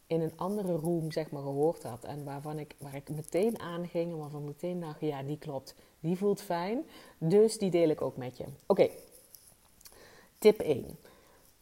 in 0.07 0.21
een 0.21 0.31
andere 0.35 0.71
room 0.71 1.11
zeg 1.11 1.31
maar 1.31 1.41
gehoord 1.41 1.83
had. 1.83 2.03
En 2.03 2.23
waarvan 2.23 2.59
ik, 2.59 2.75
waar 2.77 2.95
ik 2.95 3.09
meteen 3.09 3.59
aanging 3.59 4.11
en 4.11 4.17
waarvan 4.17 4.45
meteen 4.45 4.79
dacht, 4.79 4.99
ja 4.99 5.23
die 5.23 5.37
klopt, 5.37 5.75
die 5.99 6.17
voelt 6.17 6.41
fijn. 6.41 6.85
Dus 7.17 7.57
die 7.57 7.71
deel 7.71 7.89
ik 7.89 8.01
ook 8.01 8.17
met 8.17 8.37
je. 8.37 8.45
Oké, 8.65 8.89
tip 10.37 10.59
1. 10.59 10.97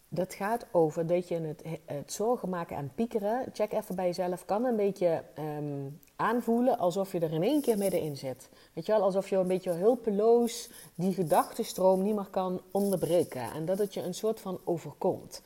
Dat 0.09 0.33
gaat 0.33 0.65
over 0.71 1.07
dat 1.07 1.27
je 1.27 1.39
het, 1.39 1.63
het 1.85 2.13
zorgen 2.13 2.49
maken 2.49 2.77
en 2.77 2.91
piekeren. 2.95 3.45
Check 3.53 3.71
even 3.71 3.95
bij 3.95 4.05
jezelf. 4.05 4.45
Kan 4.45 4.65
een 4.65 4.75
beetje 4.75 5.23
um, 5.39 5.99
aanvoelen 6.21 6.77
alsof 6.77 7.11
je 7.11 7.19
er 7.19 7.33
in 7.33 7.43
één 7.43 7.61
keer 7.61 7.77
middenin 7.77 8.17
zit. 8.17 8.49
Weet 8.73 8.85
je 8.85 8.91
wel, 8.91 9.01
alsof 9.01 9.29
je 9.29 9.35
een 9.35 9.47
beetje 9.47 9.71
hulpeloos 9.71 10.69
die 10.95 11.13
gedachtenstroom 11.13 12.03
niet 12.03 12.15
meer 12.15 12.29
kan 12.29 12.61
onderbreken. 12.71 13.51
En 13.51 13.65
dat 13.65 13.77
het 13.77 13.93
je 13.93 14.01
een 14.01 14.13
soort 14.13 14.39
van 14.39 14.59
overkomt. 14.63 15.41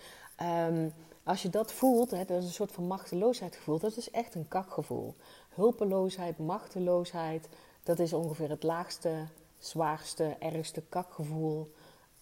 Um, 0.70 0.94
als 1.24 1.42
je 1.42 1.50
dat 1.50 1.72
voelt, 1.72 2.12
hè, 2.12 2.26
dat 2.26 2.38
is 2.38 2.46
een 2.46 2.52
soort 2.52 2.72
van 2.72 2.88
machteloosheid 2.88 3.56
gevoel, 3.56 3.80
dat 3.80 3.98
is 3.98 4.10
echt 4.10 4.36
een 4.36 4.48
kakgevoel. 4.48 5.16
Hulpeloosheid, 5.50 6.38
machteloosheid, 6.38 7.50
dat 7.84 8.00
is 8.00 8.14
ongeveer 8.14 8.50
het 8.50 8.64
laagste, 8.64 9.28
zwaarste, 9.58 10.36
ergste 10.40 10.82
kakgevoel 10.90 11.72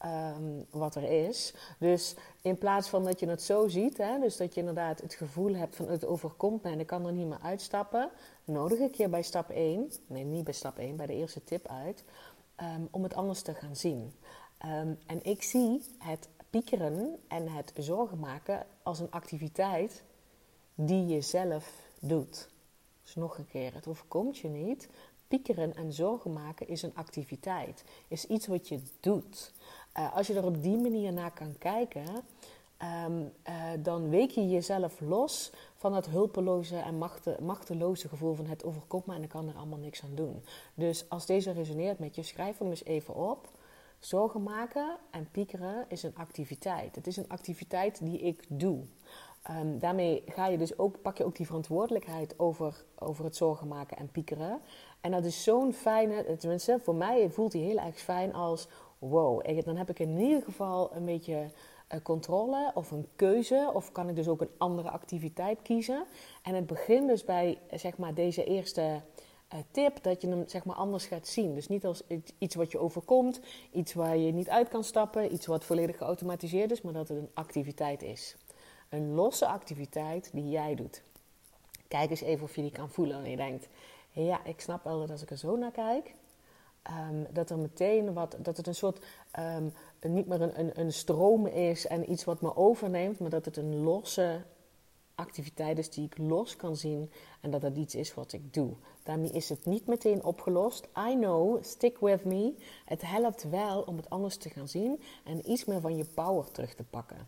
ehm, 0.04 0.64
wat 0.70 0.96
er 0.96 1.28
is. 1.28 1.54
Dus 1.80 2.16
in 2.42 2.58
plaats 2.58 2.90
van 2.90 3.04
dat 3.04 3.20
je 3.20 3.28
het 3.28 3.42
zo 3.42 3.68
ziet, 3.68 3.98
hè, 3.98 4.20
dus 4.20 4.38
dat 4.38 4.54
je 4.54 4.60
inderdaad 4.60 5.02
het 5.02 5.14
gevoel 5.14 5.56
hebt 5.56 5.76
van 5.76 5.88
het 5.88 6.06
overkomt 6.06 6.64
me 6.64 6.72
en 6.72 6.80
ik 6.80 6.88
kan 6.88 7.06
er 7.06 7.14
niet 7.14 7.28
meer 7.28 7.42
uitstappen, 7.42 8.10
nodig 8.44 8.80
ik 8.80 8.96
je 8.96 9.08
bij 9.08 9.22
stap 9.22 9.50
1, 9.50 9.92
nee 10.08 10.24
niet 10.24 10.44
bij 10.44 10.54
stap 10.54 10.78
1, 10.78 10.96
bij 10.96 11.06
de 11.06 11.14
eerste 11.14 11.44
tip 11.44 11.68
uit, 11.68 12.04
ehm, 12.56 12.82
om 12.92 13.04
het 13.04 13.14
anders 13.14 13.42
te 13.42 13.54
gaan 13.54 13.76
zien. 13.76 14.14
Ehm, 14.58 14.94
en 15.06 15.24
ik 15.24 15.44
zie 15.44 15.84
het 15.98 16.30
piekeren 16.50 17.20
en 17.28 17.48
het 17.48 17.74
zorgen 17.78 18.20
maken 18.20 18.66
als 18.84 19.00
een 19.00 19.12
activiteit 19.12 20.04
die 20.76 21.06
je 21.06 21.22
zelf 21.22 21.86
doet. 22.00 22.50
Dus 23.04 23.16
nog 23.16 23.38
een 23.38 23.48
keer, 23.48 23.74
het 23.74 23.88
overkomt 23.88 24.38
je 24.38 24.48
niet. 24.48 24.90
Piekeren 25.28 25.76
en 25.76 25.94
zorgen 25.94 26.34
maken 26.34 26.68
is 26.68 26.82
een 26.82 26.96
activiteit, 26.96 27.84
is 28.08 28.26
iets 28.26 28.48
wat 28.48 28.68
je 28.68 28.80
doet. 29.00 29.52
Uh, 29.98 30.16
als 30.16 30.28
je 30.28 30.34
er 30.34 30.46
op 30.46 30.64
die 30.64 30.78
manier 30.78 31.14
naar 31.14 31.32
kan 31.32 31.58
kijken, 31.58 32.06
um, 33.06 33.32
uh, 33.48 33.54
dan 33.80 34.10
week 34.10 34.30
je 34.30 34.50
jezelf 34.50 35.00
los 35.00 35.52
van 35.76 35.92
dat 35.92 36.06
hulpeloze 36.06 36.78
en 36.78 36.98
machte, 36.98 37.38
machteloze 37.42 38.08
gevoel 38.08 38.34
van 38.34 38.46
het 38.46 38.64
overkomt 38.64 39.06
me 39.06 39.16
en 39.16 39.24
ik 39.24 39.30
kan 39.30 39.48
er 39.48 39.56
allemaal 39.56 39.80
niks 39.80 40.04
aan 40.04 40.16
doen. 40.16 40.44
Dus 40.74 41.10
als 41.10 41.26
deze 41.26 41.52
resoneert 41.52 42.00
met 42.00 42.16
je, 42.16 42.24
schrijf 42.24 42.58
hem 42.58 42.70
eens 42.70 42.86
even 42.86 43.16
op. 43.16 43.50
Zorgen 44.00 44.44
maken 44.44 44.98
en 45.12 45.28
piekeren 45.32 45.86
is 45.88 46.04
een 46.04 46.16
activiteit. 46.16 46.96
Het 46.96 47.08
is 47.08 47.18
een 47.18 47.30
activiteit 47.30 48.00
die 48.04 48.20
ik 48.20 48.44
doe. 48.48 48.80
Um, 49.50 49.80
daarmee 49.80 50.24
ga 50.26 50.48
je 50.48 50.58
dus 50.58 50.78
ook, 50.78 51.02
pak 51.02 51.18
je 51.18 51.26
ook 51.26 51.36
die 51.36 51.46
verantwoordelijkheid 51.46 52.40
over, 52.40 52.86
over 52.96 53.24
het 53.24 53.36
zorgen 53.36 53.68
maken 53.68 53.98
en 53.98 54.12
piekeren. 54.12 54.62
En 55.02 55.12
dat 55.12 55.26
is 55.26 55.44
zo'n 55.44 55.74
fijne, 55.74 56.38
tenminste 56.38 56.80
voor 56.84 56.96
mij 56.96 57.30
voelt 57.30 57.54
hij 57.54 57.62
heel 57.62 57.78
erg 57.78 58.00
fijn 58.00 58.34
als 58.34 58.68
wow, 59.10 59.64
dan 59.64 59.76
heb 59.76 59.90
ik 59.90 60.00
in 60.00 60.20
ieder 60.20 60.42
geval 60.42 60.96
een 60.96 61.06
beetje 61.06 61.34
uh, 61.94 62.00
controle 62.04 62.72
of 62.74 62.92
een 62.92 63.08
keuze. 63.16 63.72
Of 63.74 63.92
kan 63.92 64.10
ik 64.10 64.16
dus 64.16 64.28
ook 64.28 64.42
een 64.42 64.50
andere 64.58 64.90
activiteit 64.90 65.62
kiezen. 65.62 66.06
En 66.44 66.56
het 66.56 66.68
begint 66.68 67.08
dus 67.08 67.24
bij 67.24 67.58
zeg 67.72 67.98
maar, 67.98 68.14
deze 68.14 68.44
eerste 68.44 68.82
uh, 69.54 69.60
tip 69.72 70.04
dat 70.04 70.22
je 70.22 70.28
hem 70.28 70.44
zeg 70.48 70.66
maar, 70.66 70.76
anders 70.76 71.06
gaat 71.06 71.28
zien. 71.28 71.54
Dus 71.54 71.68
niet 71.68 71.86
als 71.86 72.04
iets 72.38 72.56
wat 72.56 72.72
je 72.72 72.80
overkomt, 72.80 73.40
iets 73.72 73.94
waar 73.94 74.18
je 74.18 74.32
niet 74.32 74.50
uit 74.50 74.70
kan 74.70 74.84
stappen, 74.84 75.34
iets 75.34 75.46
wat 75.46 75.64
volledig 75.64 75.98
geautomatiseerd 75.98 76.72
is, 76.72 76.82
maar 76.82 76.94
dat 76.94 77.08
het 77.08 77.18
een 77.18 77.32
activiteit 77.34 78.02
is. 78.02 78.36
Een 78.90 79.14
losse 79.14 79.48
activiteit 79.48 80.30
die 80.34 80.50
jij 80.50 80.76
doet. 80.76 81.04
Kijk 81.88 82.10
eens 82.10 82.22
even 82.22 82.44
of 82.44 82.56
je 82.56 82.62
die 82.62 82.72
kan 82.72 82.90
voelen 82.90 83.24
en 83.24 83.30
je 83.30 83.36
denkt, 83.36 83.68
ja, 84.12 84.46
ik 84.46 84.62
snap 84.62 84.84
wel 84.84 85.00
dat 85.00 85.12
als 85.12 85.22
ik 85.22 85.30
er 85.30 85.38
zo 85.38 85.56
naar 85.56 85.72
kijk, 85.72 86.14
um, 86.90 87.28
dat 87.32 87.50
er 87.50 87.58
meteen 87.58 88.14
wat, 88.14 88.38
dat 88.40 88.58
het 88.58 88.68
een 88.68 88.76
soort, 88.76 89.06
um, 89.40 89.74
niet 90.02 90.28
meer 90.28 90.42
een, 90.42 90.80
een, 90.80 90.94
stroom 90.94 91.48
is 91.48 91.88
en 91.88 92.12
iets 92.12 92.24
wat 92.24 92.42
me 92.42 92.56
overneemt, 92.56 93.20
maar 93.20 93.30
dat 93.30 93.46
het 93.46 93.58
een 93.58 93.76
losse 93.76 94.42
activiteit 95.16 95.78
is 95.78 95.90
die 95.90 96.06
ik 96.06 96.18
los 96.18 96.56
kan 96.56 96.76
zien 96.76 97.12
en 97.42 97.52
dat 97.52 97.62
het 97.62 97.78
iets 97.78 97.96
is 97.96 98.14
wat 98.14 98.34
ik 98.34 98.54
doe. 98.54 98.74
Daarmee 99.04 99.32
is 99.32 99.50
het 99.50 99.66
niet 99.66 99.88
meteen 99.88 100.24
opgelost. 100.24 100.88
I 101.10 101.16
know, 101.16 101.64
stick 101.64 102.00
with 102.00 102.26
me. 102.26 102.54
Het 102.86 103.02
helpt 103.02 103.50
wel 103.50 103.82
om 103.82 103.98
het 103.98 104.10
anders 104.10 104.38
te 104.38 104.50
gaan 104.50 104.68
zien 104.68 105.02
en 105.24 105.52
iets 105.52 105.66
meer 105.66 105.82
van 105.82 105.96
je 105.98 106.06
power 106.06 106.52
terug 106.52 106.74
te 106.74 106.84
pakken. 106.84 107.28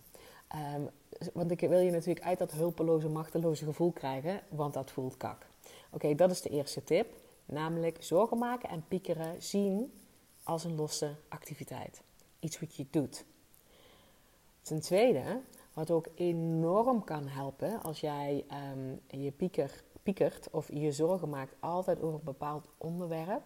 Um, 0.76 0.90
want 1.34 1.52
ik 1.52 1.60
wil 1.60 1.80
je 1.80 1.92
natuurlijk 1.92 2.26
uit 2.26 2.38
dat 2.38 2.52
hulpeloze, 2.52 3.10
machteloze 3.10 3.66
gevoel 3.66 3.92
krijgen, 3.92 4.42
want 4.50 4.74
dat 4.74 4.92
voelt 4.92 5.18
kak. 5.18 5.46
Oké, 5.92 6.16
dat 6.16 6.32
is 6.32 6.42
de 6.42 6.50
eerste 6.50 6.84
tip. 6.84 7.08
Namelijk 7.46 8.04
zorgen 8.04 8.38
maken 8.38 8.70
en 8.70 8.86
piekeren 8.88 9.42
zien 9.42 9.94
als 10.44 10.64
een 10.64 10.76
losse 10.76 11.16
activiteit. 11.30 12.02
Iets 12.40 12.60
wat 12.60 12.76
je 12.76 12.86
doet. 12.90 13.26
Ten 14.62 14.82
tweede, 14.82 15.42
wat 15.74 15.92
ook 15.92 16.08
enorm 16.16 17.04
kan 17.04 17.28
helpen 17.28 17.82
als 17.82 18.00
jij 18.00 18.46
um, 18.74 19.02
je 19.22 19.32
pieker, 19.32 19.84
piekert 20.04 20.50
of 20.52 20.70
je 20.74 20.92
zorgen 20.92 21.30
maakt 21.30 21.56
altijd 21.60 22.02
over 22.02 22.20
een 22.20 22.24
bepaald 22.24 22.68
onderwerp, 22.78 23.44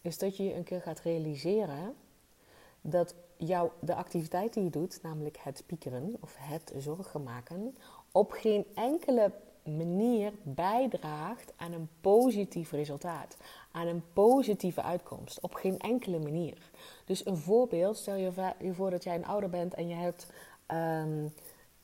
is 0.00 0.18
dat 0.18 0.36
je 0.36 0.54
een 0.54 0.64
keer 0.64 0.80
gaat 0.80 1.00
realiseren 1.00 1.94
dat 2.80 3.14
jou, 3.36 3.70
de 3.80 3.94
activiteit 3.94 4.54
die 4.54 4.64
je 4.64 4.70
doet, 4.70 5.02
namelijk 5.02 5.36
het 5.36 5.62
piekeren 5.66 6.16
of 6.20 6.34
het 6.38 6.72
zorgen 6.76 7.22
maken, 7.22 7.76
op 8.12 8.30
geen 8.30 8.66
enkele 8.74 9.32
manier 9.76 10.32
bijdraagt 10.42 11.52
aan 11.56 11.72
een 11.72 11.88
positief 12.00 12.70
resultaat, 12.70 13.36
aan 13.72 13.86
een 13.86 14.02
positieve 14.12 14.82
uitkomst. 14.82 15.40
Op 15.40 15.54
geen 15.54 15.78
enkele 15.78 16.18
manier. 16.18 16.70
Dus 17.04 17.26
een 17.26 17.36
voorbeeld, 17.36 17.96
stel 17.96 18.14
je 18.14 18.72
voor 18.72 18.90
dat 18.90 19.04
jij 19.04 19.14
een 19.14 19.26
ouder 19.26 19.50
bent 19.50 19.74
en 19.74 19.88
je 19.88 19.94
hebt 19.94 20.26
um, 20.72 21.34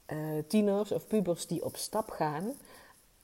uh, 0.06 0.42
tieners 0.48 0.92
of 0.92 1.06
pubers 1.06 1.46
die 1.46 1.64
op 1.64 1.76
stap 1.76 2.10
gaan. 2.10 2.44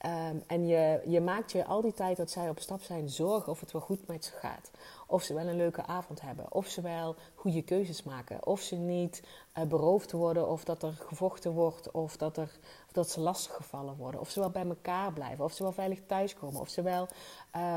Um, 0.07 0.43
en 0.47 0.67
je, 0.67 1.01
je 1.07 1.21
maakt 1.21 1.53
je 1.53 1.65
al 1.65 1.81
die 1.81 1.95
tijd 1.95 2.17
dat 2.17 2.31
zij 2.31 2.49
op 2.49 2.59
stap 2.59 2.83
zijn 2.83 3.09
zorgen 3.09 3.53
of 3.53 3.61
het 3.61 3.73
wel 3.73 3.81
goed 3.81 4.07
met 4.07 4.25
ze 4.25 4.33
gaat. 4.33 4.71
Of 5.11 5.23
ze 5.23 5.35
wel 5.35 5.47
een 5.47 5.57
leuke 5.57 5.87
avond 5.87 6.21
hebben. 6.21 6.53
Of 6.53 6.67
ze 6.67 6.81
wel 6.81 7.15
goede 7.35 7.63
keuzes 7.63 8.03
maken. 8.03 8.47
Of 8.47 8.61
ze 8.61 8.77
niet 8.77 9.23
uh, 9.59 9.65
beroofd 9.65 10.13
worden. 10.13 10.49
Of 10.49 10.65
dat 10.65 10.83
er 10.83 10.93
gevochten 10.93 11.53
wordt. 11.53 11.91
Of 11.91 12.17
dat, 12.17 12.37
er, 12.37 12.59
dat 12.93 13.11
ze 13.11 13.21
lastiggevallen 13.21 13.97
worden. 13.97 14.21
Of 14.21 14.31
ze 14.31 14.41
wel 14.41 14.51
bij 14.51 14.67
elkaar 14.67 15.13
blijven. 15.13 15.45
Of 15.45 15.53
ze 15.53 15.63
wel 15.63 15.73
veilig 15.73 16.01
thuiskomen. 16.07 16.61
Of 16.61 16.69
ze 16.69 16.83
wel 16.83 17.09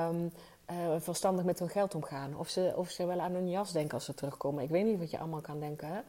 um, 0.09 0.31
uh, 0.71 0.95
verstandig 0.97 1.45
met 1.45 1.59
hun 1.59 1.69
geld 1.69 1.95
omgaan. 1.95 2.37
Of 2.37 2.49
ze, 2.49 2.73
of 2.75 2.89
ze 2.89 3.05
wel 3.05 3.19
aan 3.19 3.33
hun 3.33 3.49
jas 3.49 3.71
denken 3.71 3.93
als 3.93 4.05
ze 4.05 4.13
terugkomen. 4.13 4.63
Ik 4.63 4.69
weet 4.69 4.85
niet 4.85 4.99
wat 4.99 5.11
je 5.11 5.19
allemaal 5.19 5.41
kan 5.41 5.59
denken. 5.59 6.03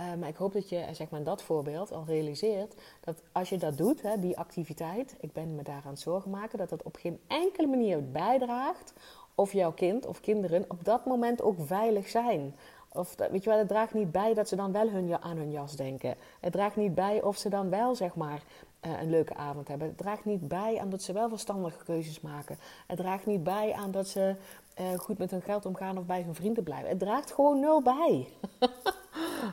Uh, 0.00 0.14
maar 0.14 0.28
ik 0.28 0.36
hoop 0.36 0.52
dat 0.52 0.68
je 0.68 0.86
zeg 0.92 1.10
maar, 1.10 1.22
dat 1.22 1.42
voorbeeld 1.42 1.92
al 1.92 2.04
realiseert. 2.06 2.74
Dat 3.00 3.22
als 3.32 3.48
je 3.48 3.56
dat 3.56 3.76
doet, 3.76 4.02
hè, 4.02 4.18
die 4.18 4.38
activiteit, 4.38 5.16
ik 5.20 5.32
ben 5.32 5.54
me 5.54 5.62
daaraan 5.62 5.96
zorgen 5.96 6.30
maken, 6.30 6.58
dat 6.58 6.68
dat 6.68 6.82
op 6.82 6.96
geen 6.96 7.20
enkele 7.26 7.66
manier 7.66 8.10
bijdraagt 8.10 8.92
of 9.38 9.52
jouw 9.52 9.72
kind 9.72 10.06
of 10.06 10.20
kinderen 10.20 10.64
op 10.68 10.84
dat 10.84 11.06
moment 11.06 11.42
ook 11.42 11.56
veilig 11.60 12.08
zijn. 12.08 12.54
Of 12.92 13.14
weet 13.30 13.44
je 13.44 13.50
wel, 13.50 13.58
het 13.58 13.68
draagt 13.68 13.94
niet 13.94 14.12
bij 14.12 14.34
dat 14.34 14.48
ze 14.48 14.56
dan 14.56 14.72
wel 14.72 14.88
hun, 14.88 15.22
aan 15.22 15.36
hun 15.36 15.50
jas 15.50 15.76
denken. 15.76 16.14
Het 16.40 16.52
draagt 16.52 16.76
niet 16.76 16.94
bij 16.94 17.22
of 17.22 17.36
ze 17.36 17.48
dan 17.48 17.70
wel 17.70 17.94
zeg 17.94 18.14
maar 18.14 18.42
uh, 18.86 19.00
een 19.00 19.10
leuke 19.10 19.34
avond 19.34 19.68
hebben. 19.68 19.88
Het 19.88 19.98
draagt 19.98 20.24
niet 20.24 20.48
bij 20.48 20.78
aan 20.80 20.90
dat 20.90 21.02
ze 21.02 21.12
wel 21.12 21.28
verstandige 21.28 21.84
keuzes 21.84 22.20
maken. 22.20 22.58
Het 22.86 22.96
draagt 22.96 23.26
niet 23.26 23.44
bij 23.44 23.72
aan 23.72 23.90
dat 23.90 24.08
ze 24.08 24.34
uh, 24.80 24.98
goed 24.98 25.18
met 25.18 25.30
hun 25.30 25.42
geld 25.42 25.66
omgaan 25.66 25.98
of 25.98 26.04
bij 26.04 26.22
hun 26.22 26.34
vrienden 26.34 26.64
blijven. 26.64 26.88
Het 26.88 26.98
draagt 26.98 27.32
gewoon 27.32 27.60
nul 27.60 27.82
bij. 27.82 28.28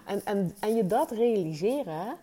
en, 0.06 0.22
en, 0.26 0.56
en 0.60 0.76
je 0.76 0.88
dat 0.88 1.12
realiseren, 1.12 2.18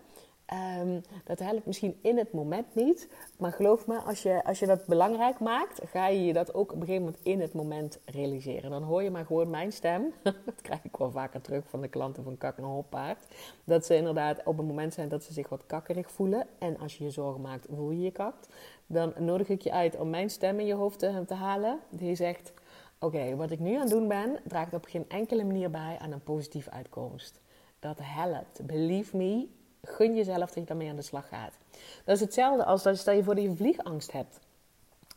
um, 0.52 1.02
dat 1.24 1.38
helpt 1.38 1.66
misschien 1.66 1.98
in 2.02 2.18
het 2.18 2.32
moment 2.32 2.74
niet. 2.74 3.08
Maar 3.38 3.52
geloof 3.52 3.86
me, 3.86 3.98
als 3.98 4.22
je, 4.22 4.44
als 4.44 4.58
je 4.58 4.66
dat 4.66 4.86
belangrijk 4.86 5.40
maakt, 5.40 5.80
ga 5.84 6.06
je 6.08 6.24
je 6.24 6.32
dat 6.32 6.54
ook 6.54 6.72
op 6.72 6.80
een 6.80 6.86
gegeven 6.86 7.04
moment 7.04 7.24
in 7.24 7.40
het 7.40 7.52
moment 7.52 7.98
realiseren. 8.04 8.70
Dan 8.70 8.82
hoor 8.82 9.02
je 9.02 9.10
maar 9.10 9.26
gewoon 9.26 9.50
mijn 9.50 9.72
stem. 9.72 10.12
dat 10.22 10.60
krijg 10.62 10.84
ik 10.84 10.96
wel 10.96 11.10
vaker 11.10 11.40
terug 11.40 11.64
van 11.68 11.80
de 11.80 11.88
klanten 11.88 12.24
van 12.24 12.38
Kak 12.38 12.56
en 12.56 12.64
Hoppaard. 12.64 13.26
Dat 13.64 13.86
ze 13.86 13.96
inderdaad 13.96 14.40
op 14.44 14.58
een 14.58 14.66
moment 14.66 14.94
zijn 14.94 15.08
dat 15.08 15.24
ze 15.24 15.32
zich 15.32 15.48
wat 15.48 15.66
kakkerig 15.66 16.10
voelen. 16.10 16.46
En 16.58 16.78
als 16.78 16.98
je 16.98 17.04
je 17.04 17.10
zorgen 17.10 17.40
maakt, 17.40 17.66
voel 17.74 17.90
je 17.90 18.00
je 18.00 18.10
kakt. 18.10 18.48
Dan 18.86 19.12
nodig 19.18 19.48
ik 19.48 19.60
je 19.60 19.72
uit 19.72 19.96
om 19.96 20.10
mijn 20.10 20.30
stem 20.30 20.60
in 20.60 20.66
je 20.66 20.74
hoofd 20.74 20.98
te, 20.98 21.24
te 21.26 21.34
halen. 21.34 21.78
Die 21.90 22.14
zegt 22.14 22.52
Oké, 23.02 23.36
wat 23.36 23.50
ik 23.50 23.58
nu 23.58 23.74
aan 23.74 23.80
het 23.80 23.90
doen 23.90 24.08
ben, 24.08 24.40
draagt 24.44 24.74
op 24.74 24.84
geen 24.84 25.08
enkele 25.08 25.44
manier 25.44 25.70
bij 25.70 25.96
aan 25.98 26.12
een 26.12 26.22
positieve 26.22 26.70
uitkomst. 26.70 27.40
Dat 27.78 27.98
helpt. 28.02 28.66
Believe 28.66 29.16
me, 29.16 29.48
gun 29.88 30.14
jezelf 30.14 30.46
dat 30.46 30.54
je 30.54 30.64
daarmee 30.64 30.90
aan 30.90 30.96
de 30.96 31.02
slag 31.02 31.28
gaat. 31.28 31.58
Dat 32.04 32.14
is 32.14 32.20
hetzelfde 32.20 32.64
als 32.64 32.82
dat 32.82 32.98
stel 32.98 33.14
je 33.14 33.24
voor 33.24 33.34
dat 33.34 33.44
je 33.44 33.56
vliegangst 33.56 34.12
hebt. 34.12 34.40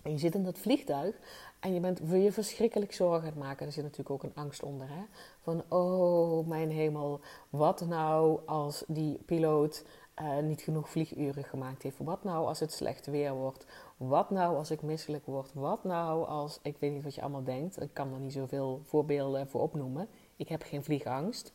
En 0.01 0.11
je 0.11 0.17
zit 0.17 0.35
in 0.35 0.43
dat 0.43 0.57
vliegtuig 0.57 1.15
en 1.59 1.73
je 1.73 1.79
bent 1.79 2.01
voor 2.05 2.17
je 2.17 2.31
verschrikkelijk 2.31 2.93
zorgen 2.93 3.19
aan 3.19 3.25
het 3.25 3.35
maken. 3.35 3.65
Er 3.65 3.71
zit 3.71 3.83
natuurlijk 3.83 4.09
ook 4.09 4.23
een 4.23 4.35
angst 4.35 4.63
onder. 4.63 4.87
Hè? 4.89 5.03
Van, 5.41 5.63
oh 5.69 6.47
mijn 6.47 6.71
hemel, 6.71 7.19
wat 7.49 7.85
nou 7.85 8.39
als 8.45 8.83
die 8.87 9.19
piloot 9.25 9.83
uh, 10.21 10.37
niet 10.37 10.61
genoeg 10.61 10.89
vlieguren 10.89 11.43
gemaakt 11.43 11.83
heeft? 11.83 11.97
Wat 11.97 12.23
nou 12.23 12.45
als 12.45 12.59
het 12.59 12.73
slecht 12.73 13.05
weer 13.05 13.33
wordt? 13.33 13.65
Wat 13.97 14.29
nou 14.29 14.55
als 14.55 14.71
ik 14.71 14.81
misselijk 14.81 15.25
word? 15.25 15.53
Wat 15.53 15.83
nou 15.83 16.27
als, 16.27 16.59
ik 16.61 16.75
weet 16.79 16.93
niet 16.93 17.03
wat 17.03 17.15
je 17.15 17.21
allemaal 17.21 17.43
denkt. 17.43 17.81
Ik 17.81 17.93
kan 17.93 18.13
er 18.13 18.19
niet 18.19 18.33
zoveel 18.33 18.81
voorbeelden 18.83 19.49
voor 19.49 19.61
opnoemen. 19.61 20.07
Ik 20.35 20.47
heb 20.47 20.61
geen 20.61 20.83
vliegangst. 20.83 21.51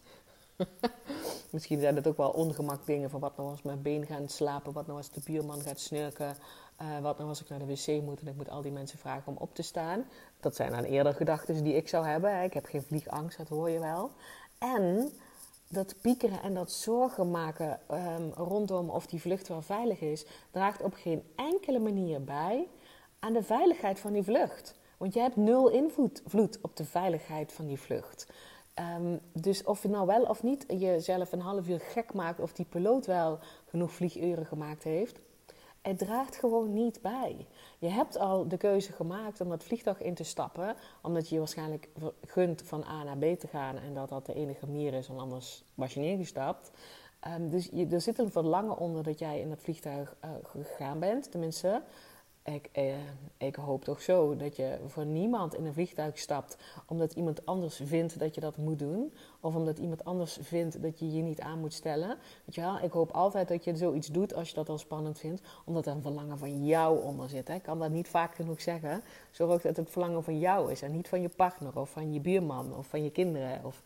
Misschien 1.51 1.81
zijn 1.81 1.97
het 1.97 2.07
ook 2.07 2.17
wel 2.17 2.31
ongemak 2.31 2.87
dingen 2.87 3.11
van 3.11 3.21
wat 3.21 3.37
nou 3.37 3.51
als 3.51 3.63
mijn 3.63 3.83
been 3.83 4.07
gaat 4.07 4.31
slapen, 4.31 4.73
wat 4.73 4.87
nou 4.87 4.99
als 4.99 5.11
de 5.11 5.21
buurman 5.25 5.61
gaat 5.61 5.81
snurken, 5.81 6.37
uh, 6.83 6.99
wat 6.99 7.17
nou 7.17 7.29
als 7.29 7.41
ik 7.41 7.49
naar 7.49 7.59
de 7.59 7.67
wc 7.67 8.03
moet 8.03 8.21
en 8.21 8.27
ik 8.27 8.37
moet 8.37 8.51
al 8.51 8.63
die 8.63 8.73
mensen 8.73 8.99
vragen 8.99 9.33
om 9.33 9.37
op 9.39 9.55
te 9.55 9.63
staan. 9.63 10.05
Dat 10.41 10.57
zijn 10.57 10.71
dan 10.71 10.85
eerder 10.85 11.15
gedachten 11.15 11.63
die 11.63 11.75
ik 11.75 11.89
zou 11.89 12.07
hebben. 12.07 12.43
Ik 12.43 12.53
heb 12.53 12.65
geen 12.65 12.83
vliegangst, 12.83 13.39
dat 13.39 13.49
hoor 13.49 13.71
je 13.71 13.79
wel. 13.79 14.11
En 14.59 15.11
dat 15.69 15.95
piekeren 16.01 16.43
en 16.43 16.55
dat 16.55 16.73
zorgen 16.73 17.31
maken 17.31 17.81
um, 17.91 18.33
rondom 18.33 18.91
of 18.91 19.07
die 19.07 19.21
vlucht 19.21 19.49
wel 19.49 19.63
veilig 19.63 20.01
is, 20.01 20.25
draagt 20.51 20.83
op 20.83 20.95
geen 20.95 21.23
enkele 21.37 21.79
manier 21.79 22.25
bij 22.25 22.69
aan 23.19 23.33
de 23.33 23.43
veiligheid 23.43 24.01
van 24.01 24.13
die 24.13 24.23
vlucht. 24.23 24.75
Want 24.97 25.15
je 25.15 25.21
hebt 25.21 25.37
nul 25.37 25.69
invloed 25.69 26.59
op 26.61 26.77
de 26.77 26.85
veiligheid 26.85 27.53
van 27.53 27.67
die 27.67 27.81
vlucht. 27.81 28.27
Ehm, 28.75 29.17
dus 29.33 29.65
of 29.65 29.83
je 29.83 29.89
nou 29.89 30.07
wel 30.07 30.23
of 30.23 30.43
niet 30.43 30.65
jezelf 30.69 31.33
een 31.33 31.41
half 31.41 31.69
uur 31.69 31.81
gek 31.81 32.15
maakt 32.15 32.41
of 32.41 32.53
die 32.53 32.65
piloot 32.65 33.07
wel 33.07 33.39
genoeg 33.65 33.93
vlieguren 33.93 34.47
gemaakt 34.47 34.83
heeft, 34.83 35.21
het 35.83 35.99
draagt 35.99 36.37
gewoon 36.37 36.73
niet 36.73 37.01
bij. 37.03 37.47
Je 37.79 37.89
hebt 37.89 38.19
al 38.19 38.49
de 38.49 38.57
keuze 38.57 38.93
gemaakt 38.93 39.41
om 39.41 39.49
dat 39.49 39.65
vliegtuig 39.65 40.03
in 40.03 40.15
te 40.15 40.25
stappen, 40.25 40.77
omdat 41.03 41.29
je 41.29 41.35
je 41.35 41.41
waarschijnlijk 41.41 41.89
gunt 42.27 42.63
van 42.63 42.85
A 42.85 43.03
naar 43.05 43.17
B 43.17 43.39
te 43.39 43.47
gaan 43.47 43.77
en 43.77 43.95
dat 43.95 44.09
dat 44.09 44.27
de 44.27 44.35
enige 44.35 44.67
manier 44.67 44.95
is, 44.95 45.09
want 45.09 45.21
anders 45.21 45.65
was 45.75 45.95
je 45.95 46.01
neergestapt. 46.01 46.71
Um, 47.29 47.51
dus 47.51 47.69
je, 47.73 47.87
er 47.87 48.01
zit 48.01 48.19
een 48.19 48.31
verlangen 48.31 48.79
onder 48.79 49.03
dat 49.03 49.19
jij 49.19 49.41
in 49.41 49.49
dat 49.49 49.61
vliegtuig 49.61 50.17
uh, 50.25 50.31
gegaan 50.43 50.99
bent. 50.99 51.31
Tenminste, 51.31 51.83
ik, 52.55 52.69
eh, 52.73 52.95
ik 53.37 53.55
hoop 53.55 53.85
toch 53.85 54.03
zo 54.03 54.37
dat 54.37 54.57
je 54.57 54.79
voor 54.87 55.05
niemand 55.05 55.55
in 55.55 55.67
een 55.67 55.73
vliegtuig 55.73 56.19
stapt 56.19 56.57
omdat 56.87 57.13
iemand 57.13 57.47
anders 57.47 57.81
vindt 57.85 58.19
dat 58.19 58.35
je 58.35 58.41
dat 58.41 58.57
moet 58.57 58.79
doen. 58.79 59.13
Of 59.41 59.55
omdat 59.55 59.79
iemand 59.79 60.05
anders 60.05 60.39
vindt 60.43 60.83
dat 60.83 60.99
je 60.99 61.13
je 61.13 61.23
niet 61.23 61.41
aan 61.41 61.59
moet 61.59 61.73
stellen. 61.73 62.19
Weet 62.45 62.55
je? 62.55 62.79
Ik 62.83 62.93
hoop 62.93 63.11
altijd 63.11 63.49
dat 63.49 63.65
je 63.65 63.77
zoiets 63.77 64.09
doet 64.09 64.35
als 64.35 64.49
je 64.49 64.55
dat 64.55 64.69
al 64.69 64.79
spannend 64.79 65.19
vindt, 65.19 65.43
omdat 65.65 65.87
er 65.87 65.93
een 65.93 66.03
verlangen 66.03 66.39
van 66.39 66.67
jou 66.67 67.03
onder 67.03 67.29
zit. 67.29 67.49
Hè? 67.49 67.55
Ik 67.55 67.63
kan 67.63 67.79
dat 67.79 67.91
niet 67.91 68.09
vaak 68.09 68.35
genoeg 68.35 68.61
zeggen. 68.61 69.03
Zorg 69.31 69.63
dat 69.63 69.77
het 69.77 69.91
verlangen 69.91 70.25
van 70.25 70.39
jou 70.39 70.71
is 70.71 70.83
en 70.83 70.93
niet 70.93 71.09
van 71.09 71.21
je 71.21 71.29
partner 71.29 71.79
of 71.79 71.91
van 71.91 72.13
je 72.13 72.21
buurman 72.21 72.77
of 72.77 72.87
van 72.87 73.05
je 73.05 73.11
kinderen 73.11 73.65
of 73.65 73.83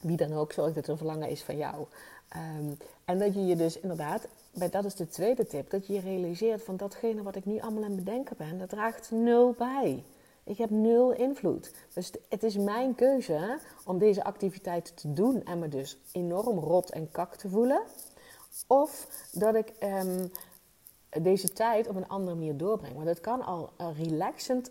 wie 0.00 0.16
dan 0.16 0.32
ook. 0.32 0.52
Zorg 0.52 0.66
dat 0.66 0.76
het 0.76 0.88
een 0.88 0.96
verlangen 0.96 1.28
is 1.28 1.42
van 1.42 1.56
jou. 1.56 1.86
Um, 2.36 2.78
en 3.04 3.18
dat 3.18 3.34
je 3.34 3.46
je 3.46 3.56
dus 3.56 3.80
inderdaad 3.80 4.28
dat 4.70 4.84
is 4.84 4.94
de 4.94 5.08
tweede 5.08 5.46
tip, 5.46 5.70
dat 5.70 5.86
je 5.86 5.92
je 5.92 6.00
realiseert 6.00 6.62
van 6.62 6.76
datgene 6.76 7.22
wat 7.22 7.36
ik 7.36 7.44
nu 7.44 7.60
allemaal 7.60 7.84
aan 7.84 7.90
het 7.90 8.04
bedenken 8.04 8.36
ben, 8.36 8.58
dat 8.58 8.68
draagt 8.68 9.10
nul 9.10 9.54
bij. 9.58 10.04
Ik 10.44 10.58
heb 10.58 10.70
nul 10.70 11.12
invloed. 11.12 11.72
Dus 11.94 12.12
het 12.28 12.42
is 12.42 12.56
mijn 12.56 12.94
keuze 12.94 13.58
om 13.84 13.98
deze 13.98 14.24
activiteit 14.24 14.96
te 14.96 15.12
doen 15.12 15.44
en 15.44 15.58
me 15.58 15.68
dus 15.68 15.98
enorm 16.12 16.58
rot 16.58 16.90
en 16.90 17.10
kak 17.10 17.36
te 17.36 17.48
voelen. 17.48 17.82
Of 18.66 19.08
dat 19.32 19.54
ik 19.54 19.72
um, 19.82 20.30
deze 21.22 21.48
tijd 21.48 21.88
op 21.88 21.96
een 21.96 22.08
andere 22.08 22.36
manier 22.36 22.56
doorbreng. 22.56 22.94
Want 22.94 23.08
het 23.08 23.20
kan 23.20 23.44
al 23.44 23.70
relaxend 23.96 24.70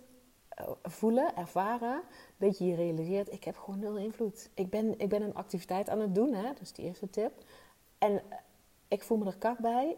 uh, 0.59 0.69
voelen, 0.83 1.35
ervaren, 1.35 2.01
dat 2.37 2.57
je 2.57 2.65
je 2.65 2.75
realiseert, 2.75 3.31
ik 3.31 3.43
heb 3.43 3.57
gewoon 3.57 3.79
nul 3.79 3.97
invloed. 3.97 4.49
Ik 4.53 4.69
ben, 4.69 4.99
ik 4.99 5.09
ben 5.09 5.21
een 5.21 5.35
activiteit 5.35 5.89
aan 5.89 5.99
het 5.99 6.15
doen, 6.15 6.33
hè? 6.33 6.43
dat 6.43 6.61
is 6.61 6.73
de 6.73 6.81
eerste 6.81 7.09
tip. 7.09 7.31
En 7.97 8.21
ik 8.95 9.03
voel 9.03 9.17
me 9.17 9.25
er 9.25 9.37
kak 9.37 9.59
bij. 9.59 9.97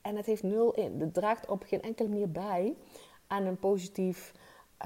En 0.00 0.16
het 0.16 0.26
heeft 0.26 0.42
nul 0.42 0.72
in. 0.72 1.00
Het 1.00 1.14
draagt 1.14 1.48
op 1.48 1.62
geen 1.62 1.82
enkele 1.82 2.08
manier 2.08 2.30
bij 2.30 2.76
aan 3.26 3.44
een 3.44 3.58
positief 3.58 4.32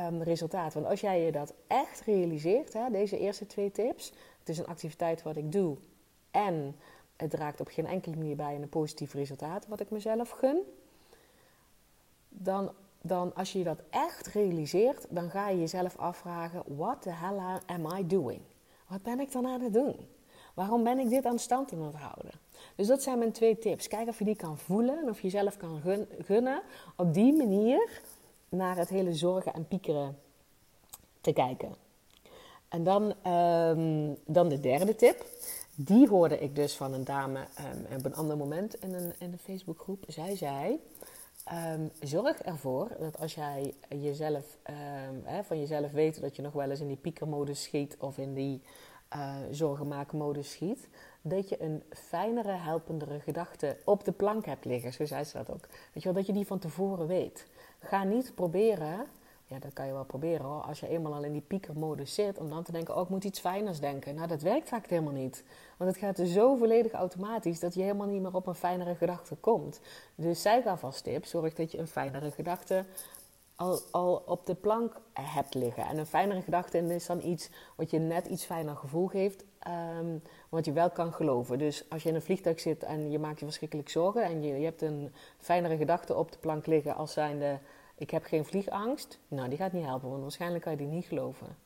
um, 0.00 0.23
resultaat. 0.23 0.75
Want 0.75 0.87
als 0.87 1.00
jij 1.00 1.25
je 1.25 1.33
dat 1.33 1.54
echt 1.66 2.00
realiseert, 2.00 2.73
hè, 2.73 2.90
deze 2.90 3.19
eerste 3.19 3.47
twee 3.47 3.71
tips. 3.71 4.12
Het 4.38 4.49
is 4.49 4.59
een 4.59 4.66
activiteit 4.66 5.23
wat 5.23 5.37
ik 5.37 5.52
doe. 5.52 5.76
En 6.30 6.76
het 7.16 7.30
draagt 7.30 7.61
op 7.61 7.69
geen 7.69 7.87
enkele 7.87 8.16
manier 8.16 8.37
bij 8.37 8.54
aan 8.54 8.62
een 8.62 8.69
positief 8.69 9.12
resultaat 9.12 9.66
wat 9.66 9.80
ik 9.80 9.90
mezelf 9.90 10.30
gun. 10.30 10.62
Dan, 12.28 12.73
dan 13.00 13.35
als 13.35 13.52
je 13.52 13.59
je 13.59 13.64
dat 13.64 13.83
echt 13.90 14.26
realiseert, 14.26 15.07
dan 15.09 15.30
ga 15.30 15.49
je 15.49 15.59
jezelf 15.59 15.97
afvragen: 15.97 16.62
what 16.66 17.02
the 17.02 17.11
hell 17.11 17.61
am 17.66 17.97
I 17.99 18.07
doing? 18.07 18.40
Wat 18.87 19.02
ben 19.02 19.21
ik 19.21 19.33
dan 19.33 19.47
aan 19.47 19.61
het 19.61 19.73
doen? 19.73 20.09
Waarom 20.61 20.85
ben 20.85 20.99
ik 20.99 21.09
dit 21.09 21.25
aan 21.25 21.38
stand 21.38 21.73
aan 21.73 21.83
het 21.83 21.95
houden? 21.95 22.33
Dus 22.75 22.87
dat 22.87 23.02
zijn 23.02 23.19
mijn 23.19 23.33
twee 23.33 23.59
tips. 23.59 23.88
Kijk 23.88 24.09
of 24.09 24.19
je 24.19 24.25
die 24.25 24.37
kan 24.37 24.59
voelen 24.59 24.99
en 24.99 25.09
of 25.09 25.21
je 25.21 25.29
jezelf 25.29 25.57
kan 25.57 25.81
gunnen. 26.25 26.62
Op 26.97 27.14
die 27.14 27.33
manier 27.33 28.00
naar 28.49 28.76
het 28.76 28.88
hele 28.88 29.14
zorgen 29.14 29.55
en 29.55 29.69
piekeren 29.69 30.19
te 31.21 31.33
kijken. 31.33 31.75
En 32.69 32.85
dan, 32.85 33.02
um, 33.33 34.17
dan 34.26 34.49
de 34.49 34.61
derde 34.61 34.97
tip. 34.97 35.25
Die 35.75 36.09
hoorde 36.09 36.38
ik 36.38 36.55
dus 36.55 36.76
van 36.76 36.93
een 36.93 37.05
dame 37.05 37.38
um, 37.38 37.97
op 37.97 38.05
een 38.05 38.14
ander 38.14 38.37
moment 38.37 38.75
in 38.75 38.94
een, 38.94 39.12
in 39.18 39.33
een 39.33 39.38
Facebookgroep. 39.38 40.05
Zij 40.09 40.37
zei: 40.37 40.81
um, 41.75 41.90
Zorg 42.01 42.42
ervoor 42.42 42.88
dat 42.99 43.18
als 43.18 43.35
jij 43.35 43.75
jezelf, 43.88 44.57
hè, 45.23 45.44
van 45.44 45.59
jezelf 45.59 45.92
weet 45.92 46.20
dat 46.20 46.37
je 46.37 46.42
nog 46.42 46.53
wel 46.53 46.70
eens 46.70 46.81
in 46.81 46.88
die 46.88 46.96
piekermodus 46.96 47.62
schiet 47.62 47.96
of 47.99 48.18
in 48.18 48.35
die 48.35 48.62
uh, 49.16 49.35
zorgenmakenmodus 49.51 50.51
schiet, 50.51 50.88
dat 51.23 51.49
je 51.49 51.62
een 51.62 51.83
fijnere, 51.90 52.53
helpendere 52.53 53.20
gedachte 53.20 53.77
op 53.85 54.05
de 54.05 54.12
plank 54.12 54.44
hebt 54.44 54.64
liggen. 54.64 54.92
Zo 54.92 55.05
zei 55.05 55.25
ze 55.25 55.37
dat 55.37 55.51
ook. 55.51 55.66
Weet 55.92 56.03
je 56.03 56.05
wel, 56.05 56.12
dat 56.12 56.27
je 56.27 56.33
die 56.33 56.46
van 56.46 56.59
tevoren 56.59 57.07
weet. 57.07 57.46
Ga 57.79 58.05
niet 58.05 58.35
proberen, 58.35 59.07
ja, 59.46 59.59
dat 59.59 59.73
kan 59.73 59.87
je 59.87 59.92
wel 59.92 60.05
proberen 60.05 60.46
hoor, 60.46 60.62
als 60.62 60.81
je 60.81 60.88
eenmaal 60.88 61.14
al 61.14 61.25
in 61.25 61.33
die 61.33 61.40
piekermodus 61.46 62.14
zit, 62.14 62.38
om 62.38 62.51
dan 62.51 62.62
te 62.62 62.73
denken, 62.73 62.96
oh, 62.96 63.03
ik 63.03 63.09
moet 63.09 63.25
iets 63.25 63.40
fijners 63.40 63.81
denken. 63.81 64.14
Nou, 64.14 64.29
dat 64.29 64.42
werkt 64.42 64.68
vaak 64.68 64.87
helemaal 64.87 65.12
niet. 65.12 65.44
Want 65.77 65.90
het 65.90 66.01
gaat 66.01 66.29
zo 66.29 66.57
volledig 66.57 66.92
automatisch 66.92 67.61
dat 67.61 67.75
je 67.75 67.83
helemaal 67.83 68.07
niet 68.07 68.23
meer 68.23 68.35
op 68.35 68.46
een 68.46 68.55
fijnere 68.55 68.94
gedachte 68.94 69.35
komt. 69.35 69.81
Dus 70.14 70.42
zij 70.42 70.62
gaf 70.62 70.85
als 70.85 71.01
tip, 71.01 71.25
zorg 71.25 71.55
dat 71.55 71.73
je 71.73 71.79
een 71.79 71.88
fijnere 71.88 72.31
gedachte 72.31 72.85
al, 73.61 73.81
al 73.90 74.23
op 74.27 74.46
de 74.46 74.55
plank 74.55 75.01
hebt 75.12 75.55
liggen. 75.55 75.87
En 75.87 75.99
een 75.99 76.07
fijnere 76.07 76.42
gedachte 76.42 76.79
is 76.79 77.07
dan 77.07 77.23
iets 77.23 77.51
wat 77.77 77.90
je 77.90 77.99
net 77.99 78.27
iets 78.27 78.44
fijner 78.44 78.77
gevoel 78.77 79.07
geeft, 79.07 79.44
um, 79.99 80.23
wat 80.49 80.64
je 80.64 80.73
wel 80.73 80.90
kan 80.90 81.12
geloven. 81.12 81.59
Dus 81.59 81.85
als 81.90 82.03
je 82.03 82.09
in 82.09 82.14
een 82.14 82.23
vliegtuig 82.23 82.61
zit 82.61 82.83
en 82.83 83.11
je 83.11 83.18
maakt 83.18 83.38
je 83.38 83.44
verschrikkelijk 83.44 83.88
zorgen 83.88 84.25
en 84.25 84.42
je, 84.42 84.59
je 84.59 84.64
hebt 84.64 84.83
een 84.83 85.12
fijnere 85.38 85.77
gedachte 85.77 86.14
op 86.14 86.33
de 86.33 86.38
plank 86.38 86.66
liggen 86.66 86.96
als 86.96 87.12
zijnde 87.12 87.59
ik 87.94 88.11
heb 88.11 88.25
geen 88.25 88.44
vliegangst, 88.44 89.18
nou 89.29 89.49
die 89.49 89.59
gaat 89.59 89.73
niet 89.73 89.85
helpen, 89.85 90.09
want 90.09 90.23
waarschijnlijk 90.23 90.62
kan 90.62 90.73
je 90.73 90.79
die 90.79 90.87
niet 90.87 91.05
geloven. 91.05 91.57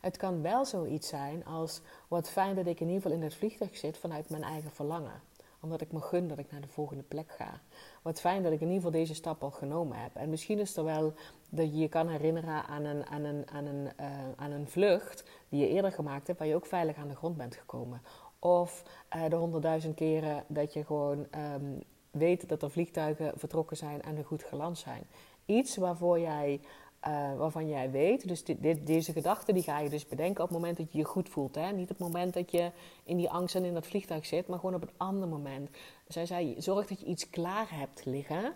Het 0.00 0.16
kan 0.16 0.42
wel 0.42 0.64
zoiets 0.64 1.08
zijn 1.08 1.44
als 1.44 1.80
wat 2.08 2.30
fijn 2.30 2.54
dat 2.54 2.66
ik 2.66 2.80
in 2.80 2.86
ieder 2.86 3.02
geval 3.02 3.16
in 3.16 3.22
het 3.24 3.34
vliegtuig 3.34 3.76
zit 3.76 3.98
vanuit 3.98 4.30
mijn 4.30 4.42
eigen 4.42 4.70
verlangen 4.70 5.22
omdat 5.60 5.80
ik 5.80 5.92
me 5.92 6.00
gun 6.00 6.28
dat 6.28 6.38
ik 6.38 6.50
naar 6.50 6.60
de 6.60 6.68
volgende 6.68 7.02
plek 7.02 7.30
ga. 7.30 7.60
Wat 8.02 8.20
fijn 8.20 8.42
dat 8.42 8.52
ik 8.52 8.60
in 8.60 8.66
ieder 8.66 8.82
geval 8.82 9.00
deze 9.00 9.14
stap 9.14 9.42
al 9.42 9.50
genomen 9.50 9.98
heb. 9.98 10.16
En 10.16 10.30
misschien 10.30 10.58
is 10.58 10.76
er 10.76 10.84
wel 10.84 11.12
dat 11.50 11.66
je 11.72 11.78
je 11.78 11.88
kan 11.88 12.08
herinneren 12.08 12.64
aan 12.64 12.84
een, 12.84 13.06
aan 13.06 13.24
een, 13.24 13.50
aan 13.50 13.66
een, 13.66 13.88
uh, 14.00 14.06
aan 14.36 14.50
een 14.50 14.68
vlucht 14.68 15.24
die 15.48 15.60
je 15.60 15.68
eerder 15.68 15.92
gemaakt 15.92 16.26
hebt, 16.26 16.38
waar 16.38 16.48
je 16.48 16.54
ook 16.54 16.66
veilig 16.66 16.96
aan 16.96 17.08
de 17.08 17.16
grond 17.16 17.36
bent 17.36 17.56
gekomen. 17.56 18.02
Of 18.38 18.82
uh, 19.16 19.28
de 19.28 19.36
honderdduizend 19.36 19.94
keren 19.94 20.44
dat 20.48 20.72
je 20.72 20.84
gewoon 20.84 21.26
um, 21.54 21.82
weet 22.10 22.48
dat 22.48 22.62
er 22.62 22.70
vliegtuigen 22.70 23.32
vertrokken 23.36 23.76
zijn 23.76 24.02
en 24.02 24.16
er 24.16 24.24
goed 24.24 24.42
geland 24.42 24.78
zijn. 24.78 25.02
Iets 25.46 25.76
waarvoor 25.76 26.20
jij 26.20 26.60
uh, 27.08 27.36
waarvan 27.36 27.68
jij 27.68 27.90
weet, 27.90 28.28
dus 28.28 28.44
dit, 28.44 28.86
deze 28.86 29.12
gedachten 29.12 29.54
die 29.54 29.62
ga 29.62 29.78
je 29.78 29.88
dus 29.88 30.06
bedenken 30.06 30.42
op 30.42 30.48
het 30.48 30.58
moment 30.58 30.76
dat 30.76 30.92
je 30.92 30.98
je 30.98 31.04
goed 31.04 31.28
voelt. 31.28 31.54
Hè? 31.54 31.72
Niet 31.72 31.90
op 31.90 31.98
het 31.98 32.06
moment 32.06 32.34
dat 32.34 32.50
je 32.50 32.70
in 33.04 33.16
die 33.16 33.30
angst 33.30 33.54
en 33.54 33.64
in 33.64 33.74
dat 33.74 33.86
vliegtuig 33.86 34.26
zit, 34.26 34.46
maar 34.46 34.58
gewoon 34.58 34.74
op 34.74 34.82
een 34.82 34.94
ander 34.96 35.28
moment. 35.28 35.70
Zij 36.08 36.26
zei, 36.26 36.54
zorg 36.58 36.86
dat 36.86 37.00
je 37.00 37.06
iets 37.06 37.30
klaar 37.30 37.66
hebt 37.70 38.04
liggen. 38.04 38.52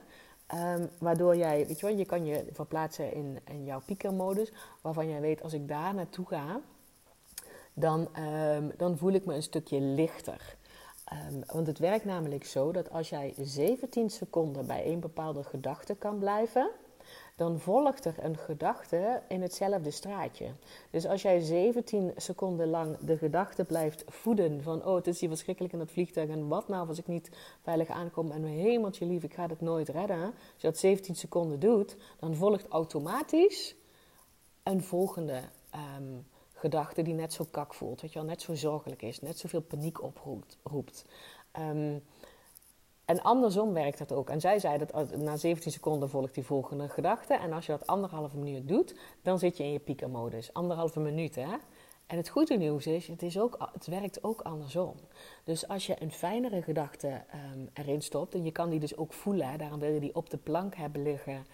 Um, 0.54 0.88
waardoor 0.98 1.36
jij, 1.36 1.66
weet 1.66 1.80
je 1.80 1.86
wel, 1.86 1.96
je 1.96 2.04
kan 2.04 2.24
je 2.24 2.44
verplaatsen 2.52 3.14
in, 3.14 3.38
in 3.44 3.64
jouw 3.64 3.80
piekermodus. 3.86 4.52
Waarvan 4.80 5.08
jij 5.08 5.20
weet, 5.20 5.42
als 5.42 5.52
ik 5.52 5.68
daar 5.68 5.94
naartoe 5.94 6.26
ga, 6.26 6.60
dan, 7.74 8.08
um, 8.18 8.72
dan 8.76 8.98
voel 8.98 9.12
ik 9.12 9.24
me 9.24 9.34
een 9.34 9.42
stukje 9.42 9.80
lichter. 9.80 10.56
Um, 11.12 11.42
want 11.46 11.66
het 11.66 11.78
werkt 11.78 12.04
namelijk 12.04 12.44
zo 12.44 12.72
dat 12.72 12.90
als 12.90 13.08
jij 13.08 13.34
17 13.38 14.10
seconden 14.10 14.66
bij 14.66 14.86
een 14.86 15.00
bepaalde 15.00 15.44
gedachte 15.44 15.94
kan 15.94 16.18
blijven 16.18 16.70
dan 17.34 17.58
volgt 17.58 18.04
er 18.04 18.14
een 18.18 18.36
gedachte 18.36 19.22
in 19.28 19.42
hetzelfde 19.42 19.90
straatje. 19.90 20.54
Dus 20.90 21.06
als 21.06 21.22
jij 21.22 21.40
17 21.40 22.12
seconden 22.16 22.68
lang 22.68 22.98
de 22.98 23.16
gedachte 23.16 23.64
blijft 23.64 24.04
voeden 24.06 24.62
van 24.62 24.84
oh, 24.84 24.94
het 24.94 25.06
is 25.06 25.20
hier 25.20 25.28
verschrikkelijk 25.28 25.74
in 25.74 25.80
het 25.80 25.90
vliegtuig 25.90 26.28
en 26.28 26.48
wat 26.48 26.68
nou 26.68 26.88
als 26.88 26.98
ik 26.98 27.06
niet 27.06 27.30
veilig 27.62 27.88
aankom 27.88 28.30
en 28.30 28.44
hemeltje 28.44 29.06
lief, 29.06 29.22
ik 29.22 29.34
ga 29.34 29.46
het 29.46 29.60
nooit 29.60 29.88
redden. 29.88 30.24
Als 30.24 30.34
je 30.56 30.66
dat 30.66 30.78
17 30.78 31.14
seconden 31.14 31.60
doet, 31.60 31.96
dan 32.18 32.34
volgt 32.34 32.68
automatisch 32.68 33.76
een 34.62 34.82
volgende 34.82 35.42
um, 35.98 36.26
gedachte 36.52 37.02
die 37.02 37.14
net 37.14 37.32
zo 37.32 37.46
kak 37.50 37.74
voelt, 37.74 38.00
weet 38.00 38.12
je 38.12 38.18
wel, 38.18 38.28
net 38.28 38.42
zo 38.42 38.54
zorgelijk 38.54 39.02
is, 39.02 39.20
net 39.20 39.38
zoveel 39.38 39.62
paniek 39.62 40.02
oproept. 40.02 41.04
Um, 41.58 42.02
en 43.04 43.22
andersom 43.22 43.72
werkt 43.72 43.98
dat 43.98 44.12
ook. 44.12 44.30
En 44.30 44.40
zij 44.40 44.58
zei 44.58 44.78
dat 44.78 45.16
na 45.16 45.36
17 45.36 45.72
seconden 45.72 46.10
volgt 46.10 46.34
die 46.34 46.44
volgende 46.44 46.88
gedachte. 46.88 47.34
En 47.34 47.52
als 47.52 47.66
je 47.66 47.72
dat 47.72 47.86
anderhalve 47.86 48.36
minuut 48.36 48.68
doet, 48.68 48.94
dan 49.22 49.38
zit 49.38 49.56
je 49.56 49.64
in 49.64 49.72
je 49.72 49.78
piekermodus. 49.78 50.52
Anderhalve 50.52 51.00
minuut, 51.00 51.34
hè? 51.34 51.56
En 52.06 52.16
het 52.16 52.28
goede 52.28 52.56
nieuws 52.56 52.86
is, 52.86 53.06
het, 53.06 53.22
is 53.22 53.38
ook, 53.38 53.70
het 53.72 53.86
werkt 53.86 54.24
ook 54.24 54.40
andersom. 54.40 54.94
Dus 55.44 55.68
als 55.68 55.86
je 55.86 56.02
een 56.02 56.12
fijnere 56.12 56.62
gedachte 56.62 57.08
um, 57.54 57.68
erin 57.72 58.02
stopt, 58.02 58.34
en 58.34 58.44
je 58.44 58.52
kan 58.52 58.70
die 58.70 58.80
dus 58.80 58.96
ook 58.96 59.12
voelen, 59.12 59.50
hè, 59.50 59.56
daarom 59.56 59.80
wil 59.80 59.92
je 59.92 60.00
die 60.00 60.14
op 60.14 60.30
de 60.30 60.36
plank 60.36 60.74
hebben 60.74 61.02
liggen 61.02 61.46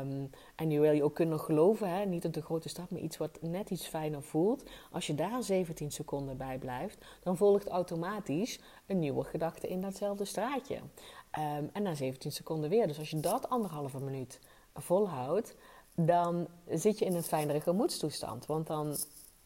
Um, 0.00 0.30
en 0.54 0.68
nu 0.68 0.80
wil 0.80 0.92
je 0.92 1.04
ook 1.04 1.14
kunnen 1.14 1.40
geloven, 1.40 1.90
hè? 1.90 2.04
niet 2.04 2.24
een 2.24 2.30
te 2.30 2.42
grote 2.42 2.68
stap, 2.68 2.90
maar 2.90 3.00
iets 3.00 3.16
wat 3.16 3.38
net 3.40 3.70
iets 3.70 3.86
fijner 3.86 4.22
voelt. 4.22 4.64
Als 4.90 5.06
je 5.06 5.14
daar 5.14 5.42
17 5.42 5.92
seconden 5.92 6.36
bij 6.36 6.58
blijft, 6.58 7.04
dan 7.22 7.36
volgt 7.36 7.68
automatisch 7.68 8.60
een 8.86 8.98
nieuwe 8.98 9.24
gedachte 9.24 9.68
in 9.68 9.80
datzelfde 9.80 10.24
straatje. 10.24 10.74
Um, 10.74 11.70
en 11.72 11.82
na 11.82 11.94
17 11.94 12.32
seconden 12.32 12.70
weer. 12.70 12.86
Dus 12.86 12.98
als 12.98 13.10
je 13.10 13.20
dat 13.20 13.48
anderhalve 13.48 14.00
minuut 14.00 14.40
volhoudt, 14.74 15.54
dan 15.94 16.46
zit 16.68 16.98
je 16.98 17.04
in 17.04 17.14
een 17.14 17.22
fijnere 17.22 17.60
gemoedstoestand. 17.60 18.46
Want 18.46 18.66
dan 18.66 18.96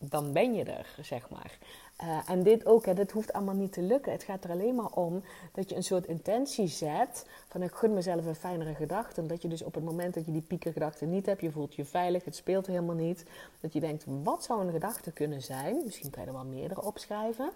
dan 0.01 0.33
ben 0.33 0.55
je 0.55 0.65
er, 0.65 0.95
zeg 1.03 1.31
maar. 1.31 1.59
Uh, 2.03 2.31
en 2.31 2.43
dit 2.43 2.67
ook, 2.67 2.87
hè, 2.87 2.95
dit 2.95 3.11
hoeft 3.11 3.33
allemaal 3.33 3.55
niet 3.55 3.73
te 3.73 3.83
lukken. 3.83 4.13
Het 4.13 4.23
gaat 4.23 4.45
er 4.45 4.51
alleen 4.51 4.75
maar 4.75 4.91
om 4.93 5.23
dat 5.53 5.69
je 5.69 5.77
een 5.77 5.83
soort 5.83 6.07
intentie 6.07 6.67
zet 6.67 7.27
van 7.49 7.63
ik 7.63 7.73
gun 7.73 7.95
mezelf 7.95 8.27
een 8.27 8.35
fijnere 8.35 8.75
gedachte. 8.75 9.27
Dat 9.27 9.43
je 9.43 9.49
dus 9.49 9.63
op 9.63 9.75
het 9.75 9.85
moment 9.85 10.15
dat 10.15 10.27
je 10.27 10.33
die 10.33 10.43
piekergedachte 10.43 11.05
niet 11.05 11.27
hebt, 11.27 11.41
je 11.41 11.51
voelt 11.51 11.75
je 11.75 11.85
veilig, 11.85 12.25
het 12.25 12.37
speelt 12.37 12.67
helemaal 12.67 12.95
niet. 12.95 13.25
Dat 13.61 13.73
je 13.73 13.81
denkt, 13.81 14.05
wat 14.23 14.45
zou 14.45 14.67
een 14.67 14.73
gedachte 14.73 15.13
kunnen 15.13 15.43
zijn? 15.43 15.83
Misschien 15.85 16.11
kan 16.11 16.23
je 16.23 16.29
er 16.29 16.35
wel 16.35 16.45
meerdere 16.45 16.83
opschrijven. 16.83 17.51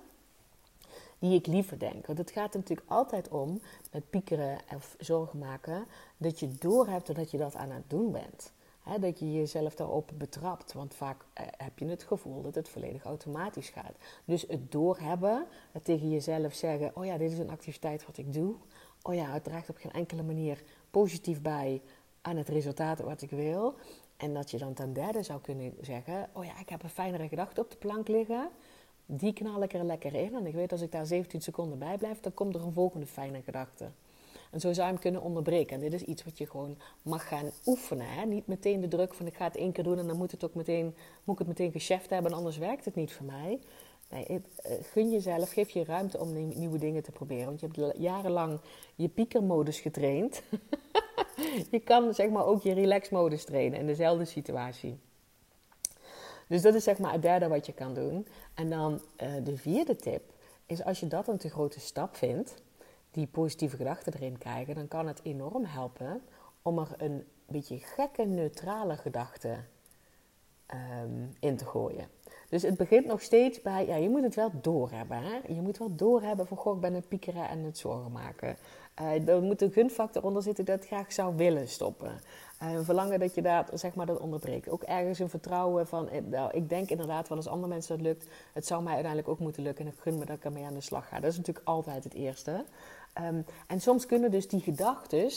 Die 1.19 1.35
ik 1.35 1.47
liever 1.47 1.79
denk. 1.79 2.07
Want 2.07 2.19
het 2.19 2.31
gaat 2.31 2.55
er 2.55 2.61
natuurlijk 2.61 2.91
altijd 2.91 3.29
om, 3.29 3.61
met 3.93 4.11
piekeren 4.11 4.59
of 4.75 4.97
zorgen 4.99 5.39
maken, 5.39 5.85
dat 6.17 6.41
je 6.41 6.55
doorhebt 6.59 7.15
dat 7.15 7.31
je 7.31 7.39
dat 7.39 7.55
aan 7.55 7.71
het 7.71 7.91
doen 7.91 8.13
bent 8.13 8.53
dat 9.01 9.19
je 9.19 9.33
jezelf 9.33 9.75
daarop 9.75 10.11
betrapt. 10.15 10.73
Want 10.73 10.95
vaak 10.95 11.25
eh, 11.33 11.47
heb 11.57 11.79
je 11.79 11.87
het 11.87 12.03
gevoel 12.03 12.43
dat 12.43 12.55
het 12.55 12.69
volledig 12.69 13.05
automatisch 13.05 13.69
gaat. 13.69 13.97
Dus 14.25 14.45
het 14.49 14.73
doorhebben, 14.73 15.47
het 15.73 15.85
tegen 15.85 16.11
jezelf 16.11 16.55
zeggen: 16.55 16.91
Oh 16.95 17.05
ja, 17.05 17.17
dit 17.17 17.33
is 17.33 17.39
een 17.39 17.51
activiteit 17.51 18.07
wat 18.07 18.17
ik 18.19 18.33
doe. 18.33 18.55
Oh 19.03 19.15
ja, 19.15 19.33
het 19.33 19.45
draagt 19.45 19.71
op 19.71 19.77
geen 19.77 19.93
enkele 19.93 20.23
manier 20.23 20.63
positief 20.91 21.43
bij 21.43 21.83
aan 22.21 22.37
het 22.37 22.49
resultaat 22.49 23.01
wat 23.01 23.23
ik 23.23 23.31
wil. 23.31 23.75
En 24.17 24.35
dat 24.35 24.51
je 24.51 24.59
dan 24.59 24.75
ten 24.75 24.93
derde 24.93 25.23
zou 25.23 25.41
kunnen 25.41 25.75
zeggen: 25.81 26.29
Oh 26.33 26.45
ja, 26.45 26.59
ik 26.61 26.69
heb 26.69 26.83
een 26.83 26.89
fijnere 26.89 27.29
gedachte 27.29 27.61
op 27.61 27.71
de 27.71 27.77
plank 27.77 28.09
liggen. 28.09 28.49
Die 29.07 29.33
knal 29.33 29.63
ik 29.63 29.73
er 29.73 29.85
lekker 29.85 30.15
in. 30.15 30.35
En 30.35 30.47
ik 30.47 30.55
weet 30.55 30.73
als 30.73 30.81
ik 30.81 30.93
daar 30.93 31.07
17 31.07 31.43
seconden 31.43 31.79
bij 31.79 31.99
blijf, 31.99 32.21
dan 32.21 32.35
komt 32.35 32.55
er 32.55 32.63
een 32.63 32.73
volgende 32.73 33.07
fijne 33.07 33.43
gedachte. 33.43 33.91
En 34.55 34.61
zo 34.61 34.73
zou 34.73 34.87
je 34.87 34.93
hem 34.93 35.03
kunnen 35.03 35.23
onderbreken. 35.23 35.75
En 35.75 35.83
dit 35.83 35.93
is 35.93 36.03
iets 36.03 36.25
wat 36.25 36.39
je 36.39 36.47
gewoon 36.47 36.77
mag 37.03 37.29
gaan 37.29 37.51
oefenen. 37.67 38.07
Hè? 38.09 38.25
Niet 38.25 38.47
meteen 38.47 38.81
de 38.81 38.89
druk 38.89 39.15
van 39.15 39.27
ik 39.27 39.35
ga 39.35 39.45
het 39.45 39.57
één 39.57 39.73
keer 39.73 39.85
doen 39.85 39.99
en 39.99 40.07
dan 40.07 40.17
moet, 40.17 40.31
het 40.31 40.45
ook 40.45 40.55
meteen, 40.55 40.95
moet 41.25 41.41
ik 41.41 41.47
het 41.47 41.59
meteen 41.59 41.73
gecheft 41.73 42.11
hebben, 42.11 42.33
anders 42.33 42.59
werkt 42.59 42.85
het 42.85 42.95
niet 42.95 43.13
voor 43.13 43.27
mij. 43.27 43.61
Nee, 44.11 44.27
eh, 44.27 44.73
gun 44.83 45.11
jezelf, 45.11 45.53
geef 45.53 45.71
je 45.71 45.85
ruimte 45.85 46.19
om 46.19 46.49
nieuwe 46.59 46.79
dingen 46.79 47.03
te 47.03 47.13
proberen. 47.13 47.45
Want 47.45 47.61
je 47.61 47.67
hebt 47.67 47.99
jarenlang 47.99 48.61
je 48.95 49.09
piekermodus 49.09 49.81
getraind. 49.81 50.43
je 51.71 51.81
kan 51.81 52.15
zeg 52.15 52.31
maar 52.31 52.47
ook 52.47 52.63
je 52.63 52.73
relaxmodus 52.73 53.45
trainen 53.45 53.79
in 53.79 53.87
dezelfde 53.87 54.25
situatie. 54.25 54.99
Dus 56.49 56.63
dat 56.63 56.75
is 56.75 56.85
zeg 56.85 56.99
maar 56.99 57.13
het 57.13 57.23
derde 57.23 57.49
wat 57.49 57.67
je 57.67 57.73
kan 57.73 57.95
doen. 57.95 58.27
En 58.55 58.71
dan 58.71 58.93
uh, 59.23 59.29
de 59.45 59.57
vierde 59.57 59.97
tip 59.97 60.23
is 60.67 60.85
als 60.85 61.01
je 61.01 61.07
dat 61.07 61.29
een 61.29 61.39
te 61.39 61.51
grote 61.51 61.81
stap 61.81 62.17
vindt, 62.17 62.55
die 63.15 63.27
positieve 63.27 63.77
gedachten 63.77 64.13
erin 64.15 64.39
krijgen, 64.39 64.75
dan 64.75 64.89
kan 64.89 65.07
het 65.07 65.21
enorm 65.23 65.65
helpen 65.65 66.23
om 66.63 66.79
er 66.79 66.95
een 66.97 67.25
beetje 67.47 67.79
gekke, 67.79 68.25
neutrale 68.25 68.97
gedachte 68.97 69.57
um, 71.03 71.33
in 71.41 71.57
te 71.57 71.65
gooien. 71.65 72.09
Dus 72.49 72.63
het 72.63 72.77
begint 72.77 73.07
nog 73.07 73.23
steeds 73.23 73.63
bij, 73.63 73.87
ja, 73.87 73.97
je 73.97 74.09
moet 74.09 74.23
het 74.23 74.35
wel 74.35 74.51
doorhebben. 74.61 75.23
Hè? 75.23 75.55
Je 75.55 75.61
moet 75.61 75.79
wel 75.79 75.95
doorhebben 75.95 76.47
van, 76.47 76.57
goh, 76.57 76.75
ik 76.75 76.81
ben 76.81 76.95
het 76.95 77.09
piekeren 77.09 77.49
en 77.49 77.59
het 77.59 77.79
zorgen 77.79 78.13
maken. 78.13 78.57
Uh, 79.01 79.29
er 79.29 79.43
moet 79.43 79.63
een 79.63 79.73
gunfactor 79.73 80.23
onder 80.23 80.43
zitten 80.43 80.65
dat 80.65 80.83
ik 80.83 80.87
graag 80.87 81.13
zou 81.13 81.37
willen 81.37 81.69
stoppen. 81.69 82.21
Uh, 82.63 82.73
een 82.73 82.85
verlangen 82.85 83.21
dat 83.21 83.35
je 83.35 83.43
daar, 83.43 83.69
zeg 83.73 83.95
maar, 83.95 84.07
dat 84.07 84.19
onderbreekt. 84.19 84.69
Ook 84.69 84.83
ergens 84.83 85.19
een 85.19 85.29
vertrouwen 85.29 85.87
van, 85.87 86.09
eh, 86.09 86.23
nou, 86.23 86.51
ik 86.53 86.69
denk 86.69 86.91
inderdaad 86.91 87.29
wel 87.29 87.37
als 87.37 87.49
andere 87.49 87.73
mensen 87.73 87.97
dat 87.97 88.07
lukt, 88.07 88.27
het 88.53 88.67
zou 88.67 88.83
mij 88.83 88.93
uiteindelijk 88.93 89.31
ook 89.31 89.39
moeten 89.39 89.63
lukken 89.63 89.85
en 89.85 89.93
ik 89.93 89.99
gun 89.99 90.19
me 90.19 90.25
dat 90.25 90.37
ik 90.37 90.45
ermee 90.45 90.65
aan 90.65 90.75
de 90.75 90.81
slag 90.81 91.09
ga. 91.09 91.21
Dat 91.21 91.31
is 91.31 91.37
natuurlijk 91.37 91.67
altijd 91.67 92.05
het 92.05 92.15
eerste. 92.15 92.65
Ehm, 93.15 93.43
en 93.67 93.81
soms 93.81 94.07
kunnen 94.07 94.31
dus 94.31 94.49
die 94.49 94.61
gedachten 94.61 95.31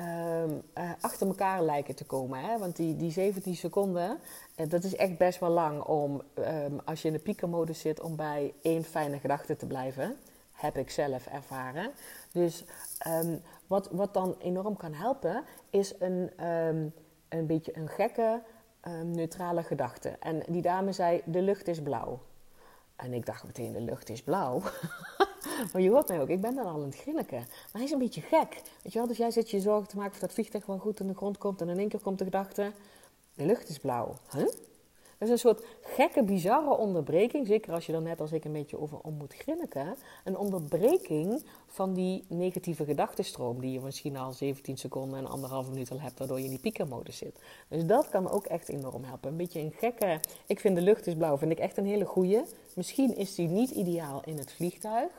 um, 0.00 0.62
uh, 0.78 0.90
achter 1.00 1.26
elkaar 1.26 1.62
lijken 1.62 1.94
te 1.94 2.04
komen. 2.04 2.40
Hè? 2.40 2.58
Want 2.58 2.76
die, 2.76 2.96
die 2.96 3.10
17 3.10 3.56
seconden, 3.56 4.18
uh, 4.56 4.68
dat 4.68 4.84
is 4.84 4.96
echt 4.96 5.18
best 5.18 5.40
wel 5.40 5.50
lang 5.50 5.82
om, 5.82 6.22
um, 6.38 6.80
als 6.84 7.02
je 7.02 7.08
in 7.08 7.14
de 7.14 7.20
piekermodus 7.20 7.80
zit, 7.80 8.00
om 8.00 8.16
bij 8.16 8.54
één 8.62 8.84
fijne 8.84 9.18
gedachte 9.18 9.56
te 9.56 9.66
blijven. 9.66 10.16
Heb 10.52 10.76
ik 10.76 10.90
zelf 10.90 11.26
ervaren. 11.26 11.90
Dus 12.32 12.64
wat, 13.66 13.88
wat 13.90 14.14
dan 14.14 14.36
enorm 14.38 14.76
kan 14.76 14.92
helpen, 14.92 15.44
is 15.70 15.94
een, 15.98 16.30
een 17.28 17.46
beetje 17.46 17.76
een 17.76 17.88
gekke, 17.88 18.42
neutrale 19.04 19.62
gedachte. 19.62 20.08
En 20.08 20.42
die 20.48 20.62
dame 20.62 20.92
zei: 20.92 21.22
De 21.24 21.42
lucht 21.42 21.68
is 21.68 21.82
blauw. 21.82 22.20
En 22.98 23.12
ik 23.12 23.26
dacht 23.26 23.44
meteen: 23.44 23.72
De 23.72 23.80
lucht 23.80 24.08
is 24.08 24.22
blauw. 24.22 24.62
maar 25.72 25.82
je 25.82 25.90
hoort 25.90 26.08
mij 26.08 26.20
ook, 26.20 26.28
ik 26.28 26.40
ben 26.40 26.54
dan 26.54 26.66
al 26.66 26.72
aan 26.72 26.82
het 26.82 26.96
grinniken. 26.96 27.38
Maar 27.38 27.68
hij 27.72 27.84
is 27.84 27.90
een 27.90 27.98
beetje 27.98 28.20
gek. 28.20 28.62
Weet 28.82 28.92
je 28.92 28.98
wel, 28.98 29.06
dus 29.06 29.16
jij 29.16 29.30
zit 29.30 29.50
je 29.50 29.60
zorgen 29.60 29.88
te 29.88 29.96
maken 29.96 30.12
of 30.12 30.18
dat 30.18 30.32
vliegtuig 30.32 30.66
wel 30.66 30.78
goed 30.78 31.00
in 31.00 31.06
de 31.06 31.14
grond 31.14 31.38
komt. 31.38 31.60
En 31.60 31.68
in 31.68 31.78
één 31.78 31.88
keer 31.88 32.00
komt 32.00 32.18
de 32.18 32.24
gedachte, 32.24 32.72
de 33.34 33.44
lucht 33.44 33.68
is 33.68 33.78
blauw. 33.78 34.14
Huh? 34.30 34.48
Dat 35.18 35.28
is 35.28 35.34
een 35.34 35.38
soort 35.38 35.64
gekke, 35.80 36.22
bizarre 36.22 36.76
onderbreking. 36.76 37.46
Zeker 37.46 37.72
als 37.72 37.86
je 37.86 37.92
dan 37.92 38.02
net 38.02 38.20
als 38.20 38.32
ik 38.32 38.44
een 38.44 38.52
beetje 38.52 38.80
over 38.80 38.98
om 38.98 39.14
moet 39.14 39.34
grinniken. 39.34 39.96
Een 40.24 40.36
onderbreking 40.36 41.42
van 41.66 41.94
die 41.94 42.24
negatieve 42.28 42.84
gedachtenstroom. 42.84 43.60
Die 43.60 43.72
je 43.72 43.80
misschien 43.80 44.16
al 44.16 44.32
17 44.32 44.76
seconden 44.76 45.18
en 45.18 45.26
anderhalve 45.26 45.70
minuut 45.70 45.90
al 45.90 46.00
hebt. 46.00 46.18
Waardoor 46.18 46.38
je 46.38 46.44
in 46.44 46.50
die 46.50 46.58
piekermodus 46.58 47.16
zit. 47.16 47.38
Dus 47.68 47.84
dat 47.84 48.08
kan 48.08 48.30
ook 48.30 48.46
echt 48.46 48.68
enorm 48.68 49.04
helpen. 49.04 49.30
Een 49.30 49.36
beetje 49.36 49.60
een 49.60 49.74
gekke... 49.78 50.20
Ik 50.46 50.60
vind 50.60 50.76
de 50.76 50.82
lucht 50.82 51.06
is 51.06 51.14
blauw. 51.14 51.38
Vind 51.38 51.52
ik 51.52 51.58
echt 51.58 51.76
een 51.76 51.86
hele 51.86 52.04
goeie. 52.04 52.40
Misschien 52.78 53.16
is 53.16 53.34
die 53.34 53.48
niet 53.48 53.70
ideaal 53.70 54.22
in 54.24 54.38
het 54.38 54.52
vliegtuig. 54.52 55.10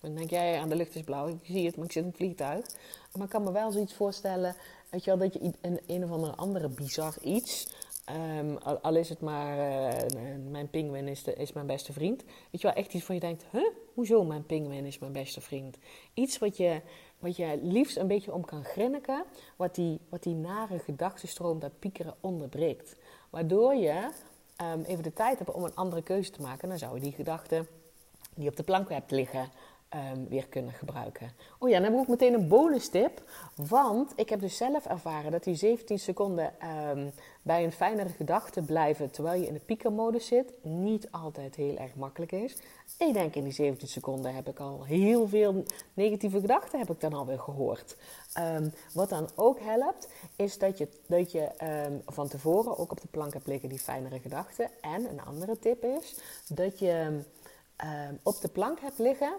Dan 0.00 0.14
denk 0.14 0.30
jij, 0.30 0.58
aan 0.58 0.68
de 0.68 0.76
lucht 0.76 0.94
is 0.94 1.02
blauw, 1.02 1.28
ik 1.28 1.38
zie 1.42 1.66
het, 1.66 1.76
maar 1.76 1.84
ik 1.84 1.92
zit 1.92 2.02
in 2.02 2.08
een 2.08 2.16
vliegtuig. 2.16 2.66
Maar 3.12 3.24
ik 3.24 3.30
kan 3.30 3.42
me 3.42 3.52
wel 3.52 3.72
zoiets 3.72 3.94
voorstellen, 3.94 4.56
weet 4.90 5.04
je 5.04 5.10
wel, 5.10 5.18
dat 5.18 5.32
je 5.34 5.52
een, 5.60 5.80
een 5.86 6.04
of 6.04 6.10
andere, 6.10 6.34
andere 6.34 6.68
bizar 6.68 7.14
iets... 7.22 7.68
Um, 8.38 8.56
al, 8.56 8.94
is 8.94 9.08
het 9.08 9.20
maar, 9.20 9.58
uh, 9.58 10.50
mijn 10.50 10.70
pinguïn 10.70 11.08
is, 11.08 11.24
is 11.24 11.52
mijn 11.52 11.66
beste 11.66 11.92
vriend. 11.92 12.24
Weet 12.24 12.60
je 12.60 12.66
wel, 12.66 12.76
echt 12.76 12.94
iets 12.94 13.04
van 13.04 13.14
je 13.14 13.20
denkt, 13.20 13.44
huh? 13.50 13.68
Hoezo 13.94 14.24
mijn 14.24 14.46
pinguïn 14.46 14.86
is 14.86 14.98
mijn 14.98 15.12
beste 15.12 15.40
vriend? 15.40 15.76
Iets 16.14 16.38
wat 16.38 16.56
je, 16.56 16.80
wat 17.18 17.36
je 17.36 17.58
liefst 17.62 17.96
een 17.96 18.06
beetje 18.06 18.32
om 18.32 18.44
kan 18.44 18.64
grinniken. 18.64 19.24
Wat 19.56 19.74
die, 19.74 20.00
wat 20.08 20.22
die 20.22 20.34
nare 20.34 20.78
gedachtenstroom, 20.78 21.58
dat 21.58 21.78
piekeren 21.78 22.14
onderbreekt. 22.20 22.96
Waardoor 23.30 23.74
je 23.74 24.10
um, 24.62 24.82
even 24.82 25.02
de 25.02 25.12
tijd 25.12 25.38
hebt 25.38 25.50
om 25.50 25.64
een 25.64 25.74
andere 25.74 26.02
keuze 26.02 26.30
te 26.30 26.42
maken. 26.42 26.68
Dan 26.68 26.78
zou 26.78 26.94
je 26.94 27.00
die 27.00 27.12
gedachte 27.12 27.66
die 28.34 28.48
op 28.48 28.56
de 28.56 28.62
plank 28.62 28.88
hebt 28.88 29.10
liggen 29.10 29.50
um, 29.94 30.28
weer 30.28 30.46
kunnen 30.46 30.72
gebruiken. 30.72 31.32
Oh 31.58 31.68
ja, 31.68 31.74
dan 31.74 31.84
heb 31.84 31.92
ik 31.92 31.98
ook 31.98 32.08
meteen 32.08 32.34
een 32.34 32.48
bonus 32.48 32.88
tip. 32.88 33.22
Want 33.54 34.12
ik 34.16 34.28
heb 34.28 34.40
dus 34.40 34.56
zelf 34.56 34.86
ervaren 34.86 35.30
dat 35.30 35.44
die 35.44 35.54
17 35.54 35.98
seconden 35.98 36.52
um, 36.88 37.12
bij 37.46 37.64
een 37.64 37.72
fijnere 37.72 38.08
gedachte 38.08 38.62
blijven 38.62 39.10
terwijl 39.10 39.40
je 39.40 39.46
in 39.46 39.52
de 39.52 39.60
piekermodus 39.60 40.26
zit, 40.26 40.52
niet 40.62 41.08
altijd 41.10 41.56
heel 41.56 41.76
erg 41.76 41.94
makkelijk 41.94 42.32
is. 42.32 42.56
Ik 42.98 43.12
denk 43.12 43.34
in 43.34 43.44
die 43.44 43.52
17 43.52 43.88
seconden 43.88 44.34
heb 44.34 44.48
ik 44.48 44.58
al 44.58 44.84
heel 44.84 45.28
veel 45.28 45.64
negatieve 45.94 46.40
gedachten 46.40 46.78
heb 46.78 46.90
ik 46.90 47.00
dan 47.00 47.12
alweer 47.12 47.38
gehoord. 47.38 47.96
Um, 48.38 48.72
wat 48.92 49.08
dan 49.08 49.28
ook 49.34 49.60
helpt, 49.60 50.08
is 50.36 50.58
dat 50.58 50.78
je, 50.78 50.88
dat 51.06 51.32
je 51.32 51.50
van 52.06 52.28
tevoren 52.28 52.78
ook 52.78 52.90
op 52.90 53.00
de 53.00 53.08
plank 53.10 53.32
hebt 53.32 53.46
liggen 53.46 53.68
die 53.68 53.78
fijnere 53.78 54.18
gedachten. 54.18 54.70
En 54.80 55.10
een 55.10 55.20
andere 55.20 55.58
tip 55.58 55.84
is 55.84 56.18
dat 56.48 56.78
je 56.78 57.20
op 58.22 58.40
de 58.40 58.48
plank 58.48 58.80
hebt 58.80 58.98
liggen 58.98 59.36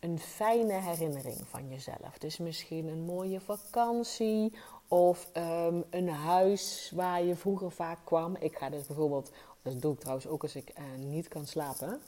een 0.00 0.18
fijne 0.18 0.72
herinnering 0.72 1.38
van 1.48 1.68
jezelf. 1.68 2.18
Dus 2.18 2.38
misschien 2.38 2.88
een 2.88 3.04
mooie 3.04 3.40
vakantie 3.40 4.52
of 4.88 5.28
ehm, 5.32 5.80
een 5.90 6.08
huis 6.08 6.92
waar 6.94 7.22
je 7.22 7.36
vroeger 7.36 7.70
vaak 7.70 7.98
kwam. 8.04 8.36
Ik 8.38 8.58
ga 8.58 8.70
dus 8.70 8.86
bijvoorbeeld, 8.86 9.30
dat 9.62 9.82
doe 9.82 9.92
ik 9.92 10.00
trouwens 10.00 10.26
ook 10.26 10.42
als 10.42 10.56
ik 10.56 10.72
uh, 10.78 10.84
niet 11.08 11.28
kan 11.28 11.46
slapen, 11.46 12.00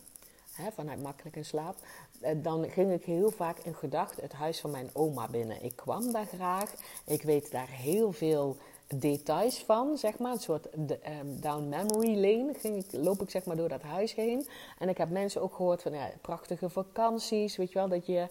hè, 0.53 0.71
vanuit 0.71 1.03
makkelijke 1.03 1.43
slaap. 1.43 1.77
Uh, 2.23 2.31
dan 2.37 2.71
ging 2.71 2.93
ik 2.93 3.05
heel 3.05 3.31
vaak 3.31 3.59
in 3.59 3.75
gedachten 3.75 4.23
het 4.23 4.33
huis 4.33 4.61
van 4.61 4.71
mijn 4.71 4.91
oma 4.93 5.29
binnen. 5.29 5.65
Ik 5.65 5.77
kwam 5.77 6.13
daar 6.13 6.27
graag. 6.27 6.75
Ik 7.07 7.23
weet 7.23 7.51
daar 7.51 7.69
heel 7.69 8.13
veel 8.13 8.57
details 8.95 9.59
van, 9.59 9.99
zeg 9.99 10.19
maar. 10.19 10.33
Een 10.33 10.39
soort 10.39 10.67
um, 10.75 11.41
down 11.41 11.69
memory 11.69 12.15
lane 12.15 12.55
ging 12.55 12.77
ik, 12.77 12.93
loop 12.93 13.23
ik 13.23 13.31
zeg 13.31 13.45
maar 13.45 13.57
door 13.57 13.69
dat 13.69 13.83
huis 13.83 14.15
heen. 14.15 14.49
En 14.79 14.89
ik 14.89 14.99
heb 14.99 15.11
mensen 15.11 15.43
ook 15.43 15.55
gehoord 15.55 15.83
van 15.83 15.93
ja, 15.93 16.11
prachtige 16.21 16.69
vakanties, 16.69 17.57
weet 17.57 17.73
je 17.73 17.79
wel, 17.79 17.89
dat 17.89 18.07
je... 18.07 18.29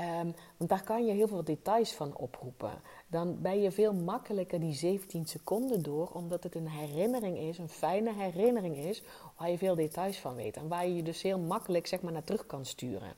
Um, 0.00 0.34
want 0.56 0.70
daar 0.70 0.82
kan 0.82 1.06
je 1.06 1.12
heel 1.12 1.28
veel 1.28 1.44
details 1.44 1.92
van 1.92 2.16
oproepen. 2.16 2.72
Dan 3.06 3.40
ben 3.40 3.60
je 3.60 3.70
veel 3.70 3.94
makkelijker 3.94 4.60
die 4.60 4.74
17 4.74 5.26
seconden 5.26 5.82
door, 5.82 6.10
omdat 6.12 6.42
het 6.42 6.54
een 6.54 6.68
herinnering 6.68 7.38
is, 7.38 7.58
een 7.58 7.68
fijne 7.68 8.12
herinnering 8.12 8.76
is, 8.76 9.02
waar 9.36 9.50
je 9.50 9.58
veel 9.58 9.74
details 9.74 10.18
van 10.18 10.34
weet. 10.34 10.56
En 10.56 10.68
waar 10.68 10.86
je 10.86 10.96
je 10.96 11.02
dus 11.02 11.22
heel 11.22 11.38
makkelijk 11.38 11.86
zeg 11.86 12.00
maar, 12.00 12.12
naar 12.12 12.24
terug 12.24 12.46
kan 12.46 12.64
sturen. 12.64 13.12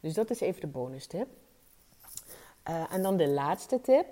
Dus 0.00 0.14
dat 0.14 0.30
is 0.30 0.40
even 0.40 0.60
de 0.60 0.66
bonus 0.66 1.06
tip. 1.06 1.28
Uh, 2.68 2.92
en 2.92 3.02
dan 3.02 3.16
de 3.16 3.28
laatste 3.28 3.80
tip 3.80 4.06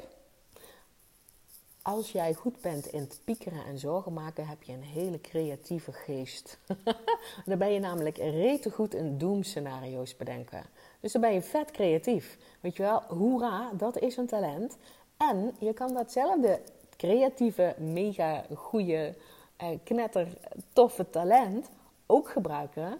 als 1.84 2.12
jij 2.12 2.34
goed 2.34 2.60
bent 2.60 2.86
in 2.86 3.00
het 3.00 3.20
piekeren 3.24 3.64
en 3.64 3.78
zorgen 3.78 4.12
maken, 4.12 4.46
heb 4.46 4.62
je 4.62 4.72
een 4.72 4.82
hele 4.82 5.20
creatieve 5.20 5.92
geest. 5.92 6.58
dan 7.46 7.58
ben 7.58 7.72
je 7.72 7.80
namelijk 7.80 8.16
rete 8.16 8.70
goed 8.70 8.94
in 8.94 9.18
doemscenario's 9.18 10.16
bedenken. 10.16 10.64
Dus 11.04 11.12
dan 11.12 11.20
ben 11.20 11.32
je 11.32 11.42
vet 11.42 11.70
creatief. 11.70 12.38
Weet 12.60 12.76
je 12.76 12.82
wel, 12.82 13.02
hoera, 13.02 13.70
dat 13.72 13.98
is 13.98 14.16
een 14.16 14.26
talent. 14.26 14.76
En 15.16 15.54
je 15.58 15.72
kan 15.72 15.94
datzelfde 15.94 16.60
creatieve, 16.96 17.74
mega 17.78 18.44
goede, 18.54 19.14
eh, 19.56 19.68
knetter, 19.84 20.28
toffe 20.72 21.10
talent 21.10 21.70
ook 22.06 22.28
gebruiken 22.28 22.98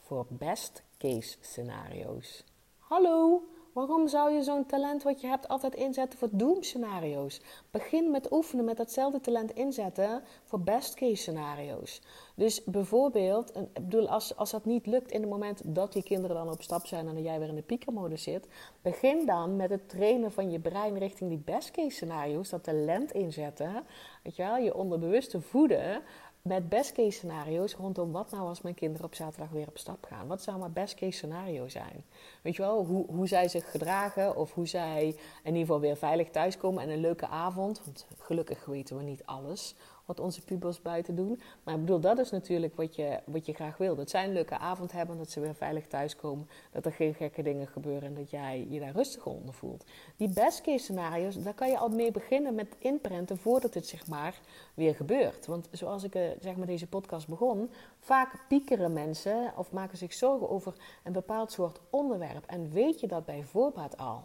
voor 0.00 0.26
best 0.28 0.82
case 0.98 1.36
scenario's. 1.40 2.44
Hallo, 2.78 3.42
waarom 3.72 4.08
zou 4.08 4.32
je 4.32 4.42
zo'n 4.42 4.66
talent 4.66 5.02
wat 5.02 5.20
je 5.20 5.26
hebt 5.26 5.48
altijd 5.48 5.74
inzetten 5.74 6.18
voor 6.18 6.28
doemscenario's? 6.32 7.40
Begin 7.70 8.10
met 8.10 8.32
oefenen 8.32 8.64
met 8.64 8.76
datzelfde 8.76 9.20
talent 9.20 9.50
inzetten 9.50 10.22
voor 10.44 10.60
best 10.60 10.94
case 10.94 11.14
scenario's. 11.14 12.02
Dus 12.34 12.64
bijvoorbeeld, 12.64 13.56
ik 13.56 13.72
bedoel, 13.72 14.08
als, 14.08 14.36
als 14.36 14.50
dat 14.50 14.64
niet 14.64 14.86
lukt 14.86 15.10
in 15.10 15.20
het 15.20 15.30
moment 15.30 15.62
dat 15.64 15.94
je 15.94 16.02
kinderen 16.02 16.36
dan 16.36 16.50
op 16.50 16.62
stap 16.62 16.86
zijn 16.86 17.08
en 17.08 17.14
dat 17.14 17.24
jij 17.24 17.38
weer 17.38 17.48
in 17.48 17.54
de 17.54 17.62
piekermodus 17.62 18.22
zit, 18.22 18.48
begin 18.82 19.26
dan 19.26 19.56
met 19.56 19.70
het 19.70 19.88
trainen 19.88 20.32
van 20.32 20.50
je 20.50 20.60
brein 20.60 20.98
richting 20.98 21.30
die 21.30 21.42
best 21.44 21.70
case 21.70 21.90
scenario's, 21.90 22.48
dat 22.48 22.64
talent 22.64 23.12
inzetten. 23.12 23.84
Weet 24.22 24.36
je 24.36 24.42
wel, 24.42 24.56
je 24.56 24.74
onderbewuste 24.74 25.40
voeden 25.40 26.02
met 26.42 26.68
best 26.68 26.92
case 26.92 27.10
scenario's 27.10 27.74
rondom 27.74 28.12
wat 28.12 28.30
nou 28.30 28.48
als 28.48 28.60
mijn 28.60 28.74
kinderen 28.74 29.06
op 29.06 29.14
zaterdag 29.14 29.50
weer 29.50 29.68
op 29.68 29.78
stap 29.78 30.04
gaan. 30.04 30.26
Wat 30.26 30.42
zou 30.42 30.58
mijn 30.58 30.72
best 30.72 30.94
case 30.94 31.16
scenario 31.16 31.68
zijn? 31.68 32.04
Weet 32.42 32.56
je 32.56 32.62
wel, 32.62 32.84
hoe, 32.84 33.06
hoe 33.06 33.28
zij 33.28 33.48
zich 33.48 33.70
gedragen 33.70 34.36
of 34.36 34.54
hoe 34.54 34.66
zij 34.66 35.02
in 35.06 35.16
ieder 35.44 35.60
geval 35.60 35.80
weer 35.80 35.96
veilig 35.96 36.30
thuiskomen 36.30 36.82
en 36.82 36.88
een 36.88 37.00
leuke 37.00 37.26
avond. 37.26 37.80
Want 37.84 38.06
gelukkig 38.18 38.64
weten 38.64 38.96
we 38.96 39.02
niet 39.02 39.24
alles 39.24 39.74
wat 40.10 40.20
onze 40.20 40.44
pubers 40.44 40.82
buiten 40.82 41.14
doen. 41.14 41.40
Maar 41.62 41.74
ik 41.74 41.80
bedoel, 41.80 42.00
dat 42.00 42.18
is 42.18 42.30
natuurlijk 42.30 42.76
wat 42.76 42.96
je, 42.96 43.20
wat 43.24 43.46
je 43.46 43.52
graag 43.52 43.76
wil. 43.76 43.94
Dat 43.94 44.10
zij 44.10 44.24
een 44.24 44.32
leuke 44.32 44.58
avond 44.58 44.92
hebben, 44.92 45.18
dat 45.18 45.30
ze 45.30 45.40
weer 45.40 45.54
veilig 45.54 45.86
thuiskomen. 45.86 46.48
Dat 46.72 46.84
er 46.84 46.92
geen 46.92 47.14
gekke 47.14 47.42
dingen 47.42 47.66
gebeuren 47.66 48.02
en 48.02 48.14
dat 48.14 48.30
jij 48.30 48.66
je 48.68 48.80
daar 48.80 48.92
rustig 48.92 49.26
onder 49.26 49.54
voelt. 49.54 49.84
Die 50.16 50.28
best 50.28 50.60
case 50.60 50.78
scenario's, 50.84 51.42
daar 51.42 51.54
kan 51.54 51.68
je 51.68 51.78
al 51.78 51.88
mee 51.88 52.10
beginnen 52.10 52.54
met 52.54 52.76
inprenten 52.78 53.38
voordat 53.38 53.74
het 53.74 53.86
zeg 53.86 54.06
maar 54.06 54.40
weer 54.74 54.94
gebeurt. 54.94 55.46
Want 55.46 55.68
zoals 55.70 56.02
ik 56.02 56.14
eh, 56.14 56.22
zeg 56.40 56.56
maar 56.56 56.66
deze 56.66 56.86
podcast 56.86 57.28
begon, 57.28 57.70
vaak 57.98 58.44
piekeren 58.48 58.92
mensen 58.92 59.52
of 59.56 59.72
maken 59.72 59.98
zich 59.98 60.12
zorgen 60.12 60.50
over 60.50 60.74
een 61.04 61.12
bepaald 61.12 61.52
soort 61.52 61.80
onderwerp. 61.90 62.44
En 62.46 62.70
weet 62.70 63.00
je 63.00 63.06
dat 63.06 63.24
bij 63.24 63.44
voorbaat 63.44 63.96
al? 63.96 64.22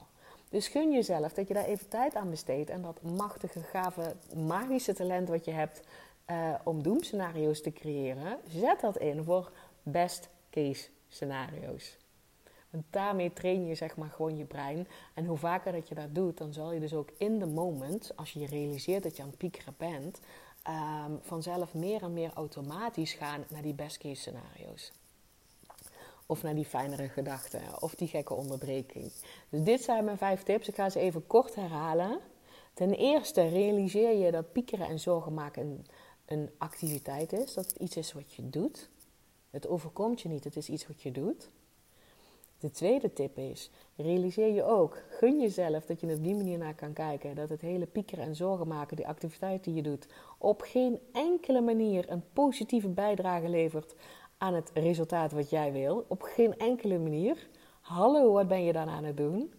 Dus 0.56 0.68
gun 0.68 0.92
jezelf 0.92 1.34
dat 1.34 1.48
je 1.48 1.54
daar 1.54 1.66
even 1.66 1.90
tijd 1.90 2.16
aan 2.16 2.30
besteedt 2.30 2.70
en 2.70 2.82
dat 2.82 3.02
machtige, 3.02 3.60
gave, 3.60 4.16
magische 4.36 4.94
talent 4.94 5.30
wat 5.30 5.46
je 5.46 5.52
hebt 5.52 5.82
uh, 6.32 6.54
om 6.64 6.84
doemscenario's 6.84 7.62
te 7.62 7.74
creëren, 7.74 8.40
zet 8.48 8.80
dat 8.80 8.98
in 8.98 9.24
voor 9.24 9.52
best 9.84 10.30
case 10.50 10.90
scenario's. 11.08 11.98
Want 12.70 12.84
daarmee 12.90 13.34
train 13.34 13.66
je 13.66 13.76
zeg 13.76 13.98
maar 13.98 14.10
gewoon 14.10 14.38
je 14.38 14.46
brein. 14.46 14.88
En 15.14 15.26
hoe 15.26 15.38
vaker 15.38 15.72
dat 15.72 15.88
je 15.88 15.96
dat 15.96 16.16
doet, 16.16 16.38
dan 16.38 16.54
zal 16.54 16.72
je 16.72 16.80
dus 16.80 16.94
ook 16.94 17.10
in 17.18 17.40
de 17.40 17.48
moment, 17.48 18.12
als 18.16 18.32
je 18.32 18.46
realiseert 18.46 19.04
dat 19.04 19.16
je 19.16 19.22
aan 19.22 19.30
het 19.30 19.38
piekeren 19.38 19.76
bent, 19.78 20.20
um, 20.68 21.20
vanzelf 21.22 21.74
meer 21.74 22.04
en 22.04 22.14
meer 22.14 22.32
automatisch 22.34 23.14
gaan 23.14 23.44
naar 23.50 23.62
die 23.62 23.74
best 23.74 23.98
case 23.98 24.22
scenario's. 24.22 24.92
Of 26.26 26.44
naar 26.44 26.56
die 26.56 26.66
fijnere 26.66 27.10
gedachten. 27.10 27.62
Of 27.82 27.96
die 27.96 28.08
gekke 28.08 28.34
onderbreking. 28.34 29.12
Dus 29.50 29.64
dit 29.64 29.82
zijn 29.82 30.06
mijn 30.06 30.18
vijf 30.18 30.44
tips. 30.44 30.68
Ik 30.68 30.76
ga 30.76 30.90
ze 30.90 31.00
even 31.00 31.28
kort 31.28 31.56
herhalen. 31.56 32.20
Ten 32.74 32.94
eerste 32.94 33.48
realiseer 33.48 34.16
je 34.16 34.32
dat 34.32 34.52
piekeren 34.52 34.88
en 34.88 35.00
zorgen 35.00 35.34
maken 35.34 35.62
een, 35.62 35.86
een 36.26 36.50
activiteit 36.58 37.34
is. 37.34 37.54
Dat 37.54 37.66
het 37.66 37.76
iets 37.76 37.98
is 37.98 38.14
wat 38.14 38.34
je 38.34 38.50
doet. 38.50 38.90
Het 39.50 39.68
overkomt 39.68 40.22
je 40.22 40.30
niet, 40.30 40.44
het 40.44 40.56
is 40.56 40.70
iets 40.70 40.88
wat 40.88 41.02
je 41.02 41.12
doet. 41.12 41.50
De 42.60 42.72
tweede 42.72 43.14
tip 43.14 43.38
is, 43.38 43.70
realiseer 43.96 44.54
je 44.54 44.64
ook, 44.64 44.98
gun 45.10 45.40
jezelf 45.40 45.86
dat 45.86 46.00
je 46.00 46.14
op 46.14 46.24
die 46.24 46.36
manier 46.36 46.58
naar 46.58 46.76
kan 46.76 46.94
kijken. 46.94 47.36
Dat 47.36 47.50
het 47.50 47.62
hele 47.62 47.86
piekeren 47.86 48.26
en 48.26 48.36
zorgen 48.36 48.68
maken, 48.68 48.96
die 48.96 49.08
activiteit 49.08 49.64
die 49.64 49.74
je 49.74 49.82
doet, 49.82 50.08
op 50.38 50.62
geen 50.62 51.00
enkele 51.14 51.62
manier 51.62 52.10
een 52.10 52.24
positieve 52.34 52.88
bijdrage 52.88 53.50
levert 53.50 53.96
aan 54.46 54.54
het 54.54 54.72
resultaat 54.74 55.32
wat 55.32 55.50
jij 55.50 55.72
wil. 55.72 56.06
Op 56.08 56.22
geen 56.22 56.58
enkele 56.58 56.98
manier. 56.98 57.48
Hallo, 57.82 58.32
wat 58.32 58.48
ben 58.48 58.64
je 58.64 58.74
dan 58.74 58.90
aan 58.90 59.04
het 59.04 59.18
doen? 59.18 59.54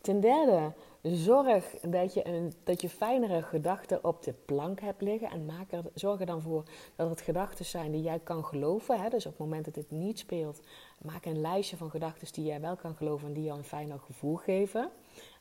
Ten 0.00 0.20
derde, 0.20 0.72
zorg 1.02 1.64
dat 1.80 2.14
je, 2.14 2.26
een, 2.26 2.52
dat 2.64 2.80
je 2.80 2.88
fijnere 2.88 3.42
gedachten 3.42 4.04
op 4.04 4.22
de 4.22 4.32
plank 4.32 4.80
hebt 4.80 5.02
liggen. 5.02 5.30
En 5.30 5.46
maak 5.46 5.72
er, 5.72 5.82
zorg 5.94 6.20
er 6.20 6.26
dan 6.26 6.40
voor 6.40 6.64
dat 6.96 7.10
het 7.10 7.20
gedachten 7.20 7.64
zijn 7.64 7.92
die 7.92 8.02
jij 8.02 8.18
kan 8.18 8.44
geloven. 8.44 9.00
Hè? 9.00 9.08
Dus 9.08 9.26
op 9.26 9.32
het 9.32 9.40
moment 9.40 9.64
dat 9.64 9.74
dit 9.74 9.90
niet 9.90 10.18
speelt, 10.18 10.60
maak 10.98 11.24
een 11.24 11.40
lijstje 11.40 11.76
van 11.76 11.90
gedachten 11.90 12.32
die 12.32 12.44
jij 12.44 12.60
wel 12.60 12.76
kan 12.76 12.94
geloven 12.94 13.28
en 13.28 13.34
die 13.34 13.44
jou 13.44 13.58
een 13.58 13.64
fijner 13.64 13.98
gevoel 13.98 14.36
geven. 14.36 14.90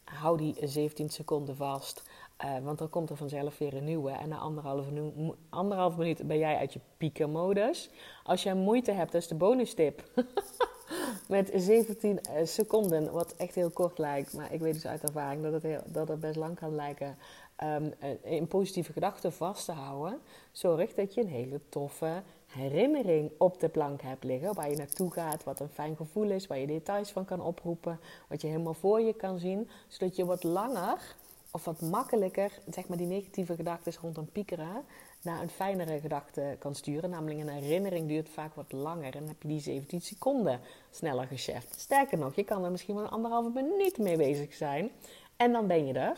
Hou 0.03 0.37
die 0.37 0.55
17 0.67 1.09
seconden 1.09 1.55
vast. 1.55 2.03
Uh, 2.45 2.57
want 2.63 2.77
dan 2.77 2.89
komt 2.89 3.09
er 3.09 3.17
vanzelf 3.17 3.57
weer 3.57 3.73
een 3.73 3.83
nieuwe. 3.83 4.11
En 4.11 4.29
na 4.29 4.37
anderhalve, 4.37 5.11
anderhalve 5.49 5.97
minuut 5.97 6.27
ben 6.27 6.37
jij 6.37 6.57
uit 6.57 6.73
je 6.73 6.79
piekenmodus. 6.97 7.89
Als 8.23 8.43
jij 8.43 8.53
moeite 8.53 8.91
hebt, 8.91 9.11
dat 9.11 9.21
is 9.21 9.27
de 9.27 9.35
bonus 9.35 9.73
tip. 9.73 10.03
Met 11.27 11.51
17 11.55 12.21
eh, 12.21 12.45
seconden, 12.45 13.11
wat 13.11 13.35
echt 13.35 13.55
heel 13.55 13.69
kort 13.69 13.97
lijkt. 13.97 14.33
Maar 14.33 14.53
ik 14.53 14.59
weet 14.59 14.73
dus 14.73 14.87
uit 14.87 15.03
ervaring 15.03 15.43
dat 15.43 15.53
het, 15.53 15.63
heel, 15.63 15.81
dat 15.85 16.19
best 16.19 16.35
lang 16.35 16.55
kan 16.55 16.75
lijken. 16.75 17.17
Um, 17.63 17.93
in 18.23 18.47
positieve 18.47 18.93
gedachten 18.93 19.33
vast 19.33 19.65
te 19.65 19.71
houden. 19.71 20.19
Zorg 20.51 20.93
dat 20.93 21.13
je 21.13 21.21
een 21.21 21.27
hele 21.27 21.61
toffe 21.69 22.23
herinnering 22.47 23.31
op 23.37 23.59
de 23.59 23.69
plank 23.69 24.01
hebt 24.01 24.23
liggen. 24.23 24.53
Waar 24.53 24.69
je 24.69 24.75
naartoe 24.75 25.11
gaat, 25.11 25.43
wat 25.43 25.59
een 25.59 25.69
fijn 25.69 25.95
gevoel 25.95 26.29
is. 26.29 26.47
Waar 26.47 26.59
je 26.59 26.67
details 26.67 27.11
van 27.11 27.25
kan 27.25 27.41
oproepen. 27.41 27.99
Wat 28.27 28.41
je 28.41 28.47
helemaal 28.47 28.73
voor 28.73 29.01
je 29.01 29.13
kan 29.13 29.39
zien. 29.39 29.69
Zodat 29.87 30.15
je 30.15 30.25
wat 30.25 30.43
langer 30.43 31.15
of 31.51 31.65
wat 31.65 31.81
makkelijker, 31.81 32.51
zeg 32.69 32.87
maar, 32.87 32.97
die 32.97 33.07
negatieve 33.07 33.55
gedachten 33.55 33.93
rondom 34.01 34.31
piekeren 34.31 34.85
naar 35.21 35.41
een 35.41 35.49
fijnere 35.49 35.99
gedachte 35.99 36.55
kan 36.59 36.75
sturen. 36.75 37.09
Namelijk 37.09 37.39
een 37.39 37.49
herinnering 37.49 38.07
duurt 38.07 38.29
vaak 38.29 38.55
wat 38.55 38.71
langer 38.71 39.05
en 39.05 39.19
dan 39.19 39.27
heb 39.27 39.41
je 39.41 39.47
die 39.47 39.59
17 39.59 40.01
seconden 40.01 40.59
sneller 40.91 41.27
gecheft. 41.27 41.79
Sterker 41.79 42.17
nog, 42.17 42.35
je 42.35 42.43
kan 42.43 42.63
er 42.63 42.71
misschien 42.71 42.95
wel 42.95 43.03
een 43.03 43.09
anderhalve 43.09 43.49
minuut 43.49 43.97
mee 43.97 44.17
bezig 44.17 44.53
zijn 44.53 44.91
en 45.35 45.51
dan 45.51 45.67
ben 45.67 45.85
je 45.85 45.93
er. 45.93 46.17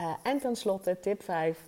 Uh, 0.00 0.14
en 0.22 0.38
tenslotte, 0.38 1.00
tip 1.00 1.22
5. 1.22 1.64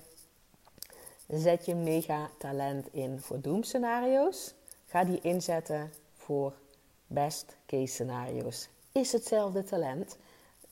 Zet 1.29 1.67
je 1.67 1.75
mega 1.75 2.31
talent 2.39 2.89
in 2.93 3.21
voor 3.21 3.41
doemscenario's. 3.41 4.55
Ga 4.87 5.05
die 5.05 5.21
inzetten 5.21 5.93
voor 6.15 6.53
best 7.07 7.57
case 7.67 7.87
scenario's. 7.93 8.69
Is 8.93 9.13
hetzelfde 9.13 9.65
talent. 9.65 10.17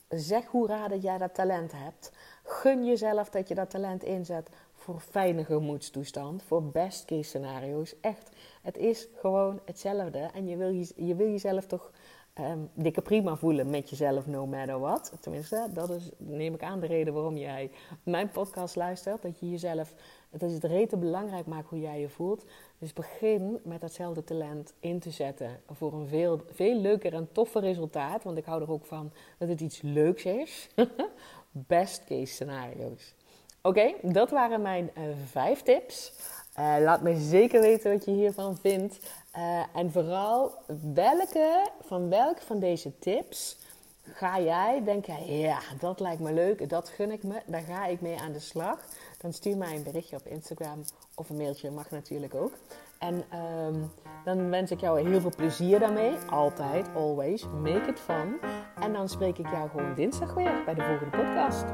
Zeg 0.09 0.45
hoera 0.45 0.87
dat 0.87 1.01
jij 1.01 1.17
dat 1.17 1.33
talent 1.33 1.71
hebt. 1.71 2.11
Gun 2.51 2.85
jezelf 2.85 3.29
dat 3.29 3.47
je 3.47 3.55
dat 3.55 3.69
talent 3.69 4.03
inzet 4.03 4.49
voor 4.73 4.99
fijne 4.99 5.43
gemoedstoestand, 5.43 6.43
voor 6.43 6.63
best 6.63 7.05
case 7.05 7.23
scenario's. 7.23 7.95
Echt, 8.01 8.29
het 8.61 8.77
is 8.77 9.07
gewoon 9.15 9.59
hetzelfde. 9.65 10.29
En 10.33 10.47
je 10.47 10.57
wil, 10.57 10.69
je, 10.69 10.93
je 10.95 11.15
wil 11.15 11.27
jezelf 11.27 11.65
toch 11.65 11.91
um, 12.39 12.69
dikke 12.73 13.01
prima 13.01 13.35
voelen 13.35 13.69
met 13.69 13.89
jezelf, 13.89 14.27
no 14.27 14.45
matter 14.45 14.79
what. 14.79 15.13
Tenminste, 15.19 15.67
dat 15.73 15.89
is, 15.89 16.09
neem 16.17 16.53
ik 16.53 16.63
aan, 16.63 16.79
de 16.79 16.87
reden 16.87 17.13
waarom 17.13 17.37
jij 17.37 17.71
mijn 18.03 18.29
podcast 18.29 18.75
luistert. 18.75 19.21
Dat 19.21 19.39
je 19.39 19.49
jezelf, 19.49 19.93
het 20.29 20.43
is 20.43 20.53
het 20.53 20.63
rete 20.63 20.97
belangrijk 20.97 21.45
maakt 21.45 21.69
hoe 21.69 21.79
jij 21.79 21.99
je 21.99 22.09
voelt. 22.09 22.45
Dus 22.77 22.93
begin 22.93 23.59
met 23.63 23.81
datzelfde 23.81 24.23
talent 24.23 24.73
in 24.79 24.99
te 24.99 25.11
zetten 25.11 25.61
voor 25.69 25.93
een 25.93 26.07
veel, 26.07 26.41
veel 26.51 26.75
leuker 26.75 27.13
en 27.13 27.31
toffer 27.31 27.61
resultaat. 27.61 28.23
Want 28.23 28.37
ik 28.37 28.45
hou 28.45 28.61
er 28.61 28.71
ook 28.71 28.85
van 28.85 29.11
dat 29.37 29.49
het 29.49 29.61
iets 29.61 29.81
leuks 29.81 30.25
is. 30.25 30.69
Best 31.51 32.03
case 32.03 32.33
scenario's. 32.33 33.13
Oké, 33.61 33.93
dat 34.01 34.29
waren 34.29 34.61
mijn 34.61 34.91
uh, 34.97 35.03
vijf 35.25 35.61
tips. 35.61 36.13
Uh, 36.59 36.75
laat 36.79 37.01
me 37.01 37.19
zeker 37.19 37.61
weten 37.61 37.91
wat 37.91 38.05
je 38.05 38.11
hiervan 38.11 38.57
vindt. 38.57 38.99
Uh, 39.37 39.63
en 39.75 39.91
vooral, 39.91 40.53
welke, 40.93 41.69
van 41.81 42.09
welke 42.09 42.41
van 42.41 42.59
deze 42.59 42.99
tips 42.99 43.57
ga 44.13 44.39
jij 44.39 44.83
denken, 44.83 45.37
ja, 45.39 45.59
dat 45.79 45.99
lijkt 45.99 46.21
me 46.21 46.33
leuk, 46.33 46.69
dat 46.69 46.89
gun 46.89 47.11
ik 47.11 47.23
me, 47.23 47.41
daar 47.45 47.61
ga 47.61 47.85
ik 47.85 48.01
mee 48.01 48.19
aan 48.19 48.31
de 48.31 48.39
slag. 48.39 48.79
Dan 49.17 49.33
stuur 49.33 49.57
mij 49.57 49.75
een 49.75 49.83
berichtje 49.83 50.15
op 50.15 50.27
Instagram 50.27 50.83
of 51.15 51.29
een 51.29 51.37
mailtje, 51.37 51.71
mag 51.71 51.89
natuurlijk 51.89 52.35
ook. 52.35 52.53
En 53.01 53.15
um, 53.15 53.91
dan 54.23 54.49
wens 54.49 54.71
ik 54.71 54.79
jou 54.79 55.09
heel 55.09 55.21
veel 55.21 55.33
plezier 55.37 55.79
daarmee. 55.79 56.13
Altijd, 56.29 56.89
always. 56.95 57.45
Make 57.61 57.89
it 57.89 57.99
fun. 57.99 58.39
En 58.79 58.93
dan 58.93 59.09
spreek 59.09 59.37
ik 59.37 59.49
jou 59.51 59.69
gewoon 59.69 59.93
dinsdag 59.93 60.33
weer 60.33 60.51
bij 60.65 60.73
de 60.73 60.81
volgende 60.81 61.17
podcast. 61.17 61.65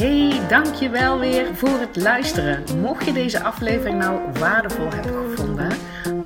Hey, 0.00 0.48
dankjewel 0.48 1.18
weer 1.18 1.54
voor 1.54 1.78
het 1.78 1.96
luisteren. 1.96 2.64
Mocht 2.80 3.04
je 3.04 3.12
deze 3.12 3.42
aflevering 3.42 3.98
nou 3.98 4.20
waardevol 4.38 4.90
hebben 4.90 5.30
gevonden, 5.30 5.70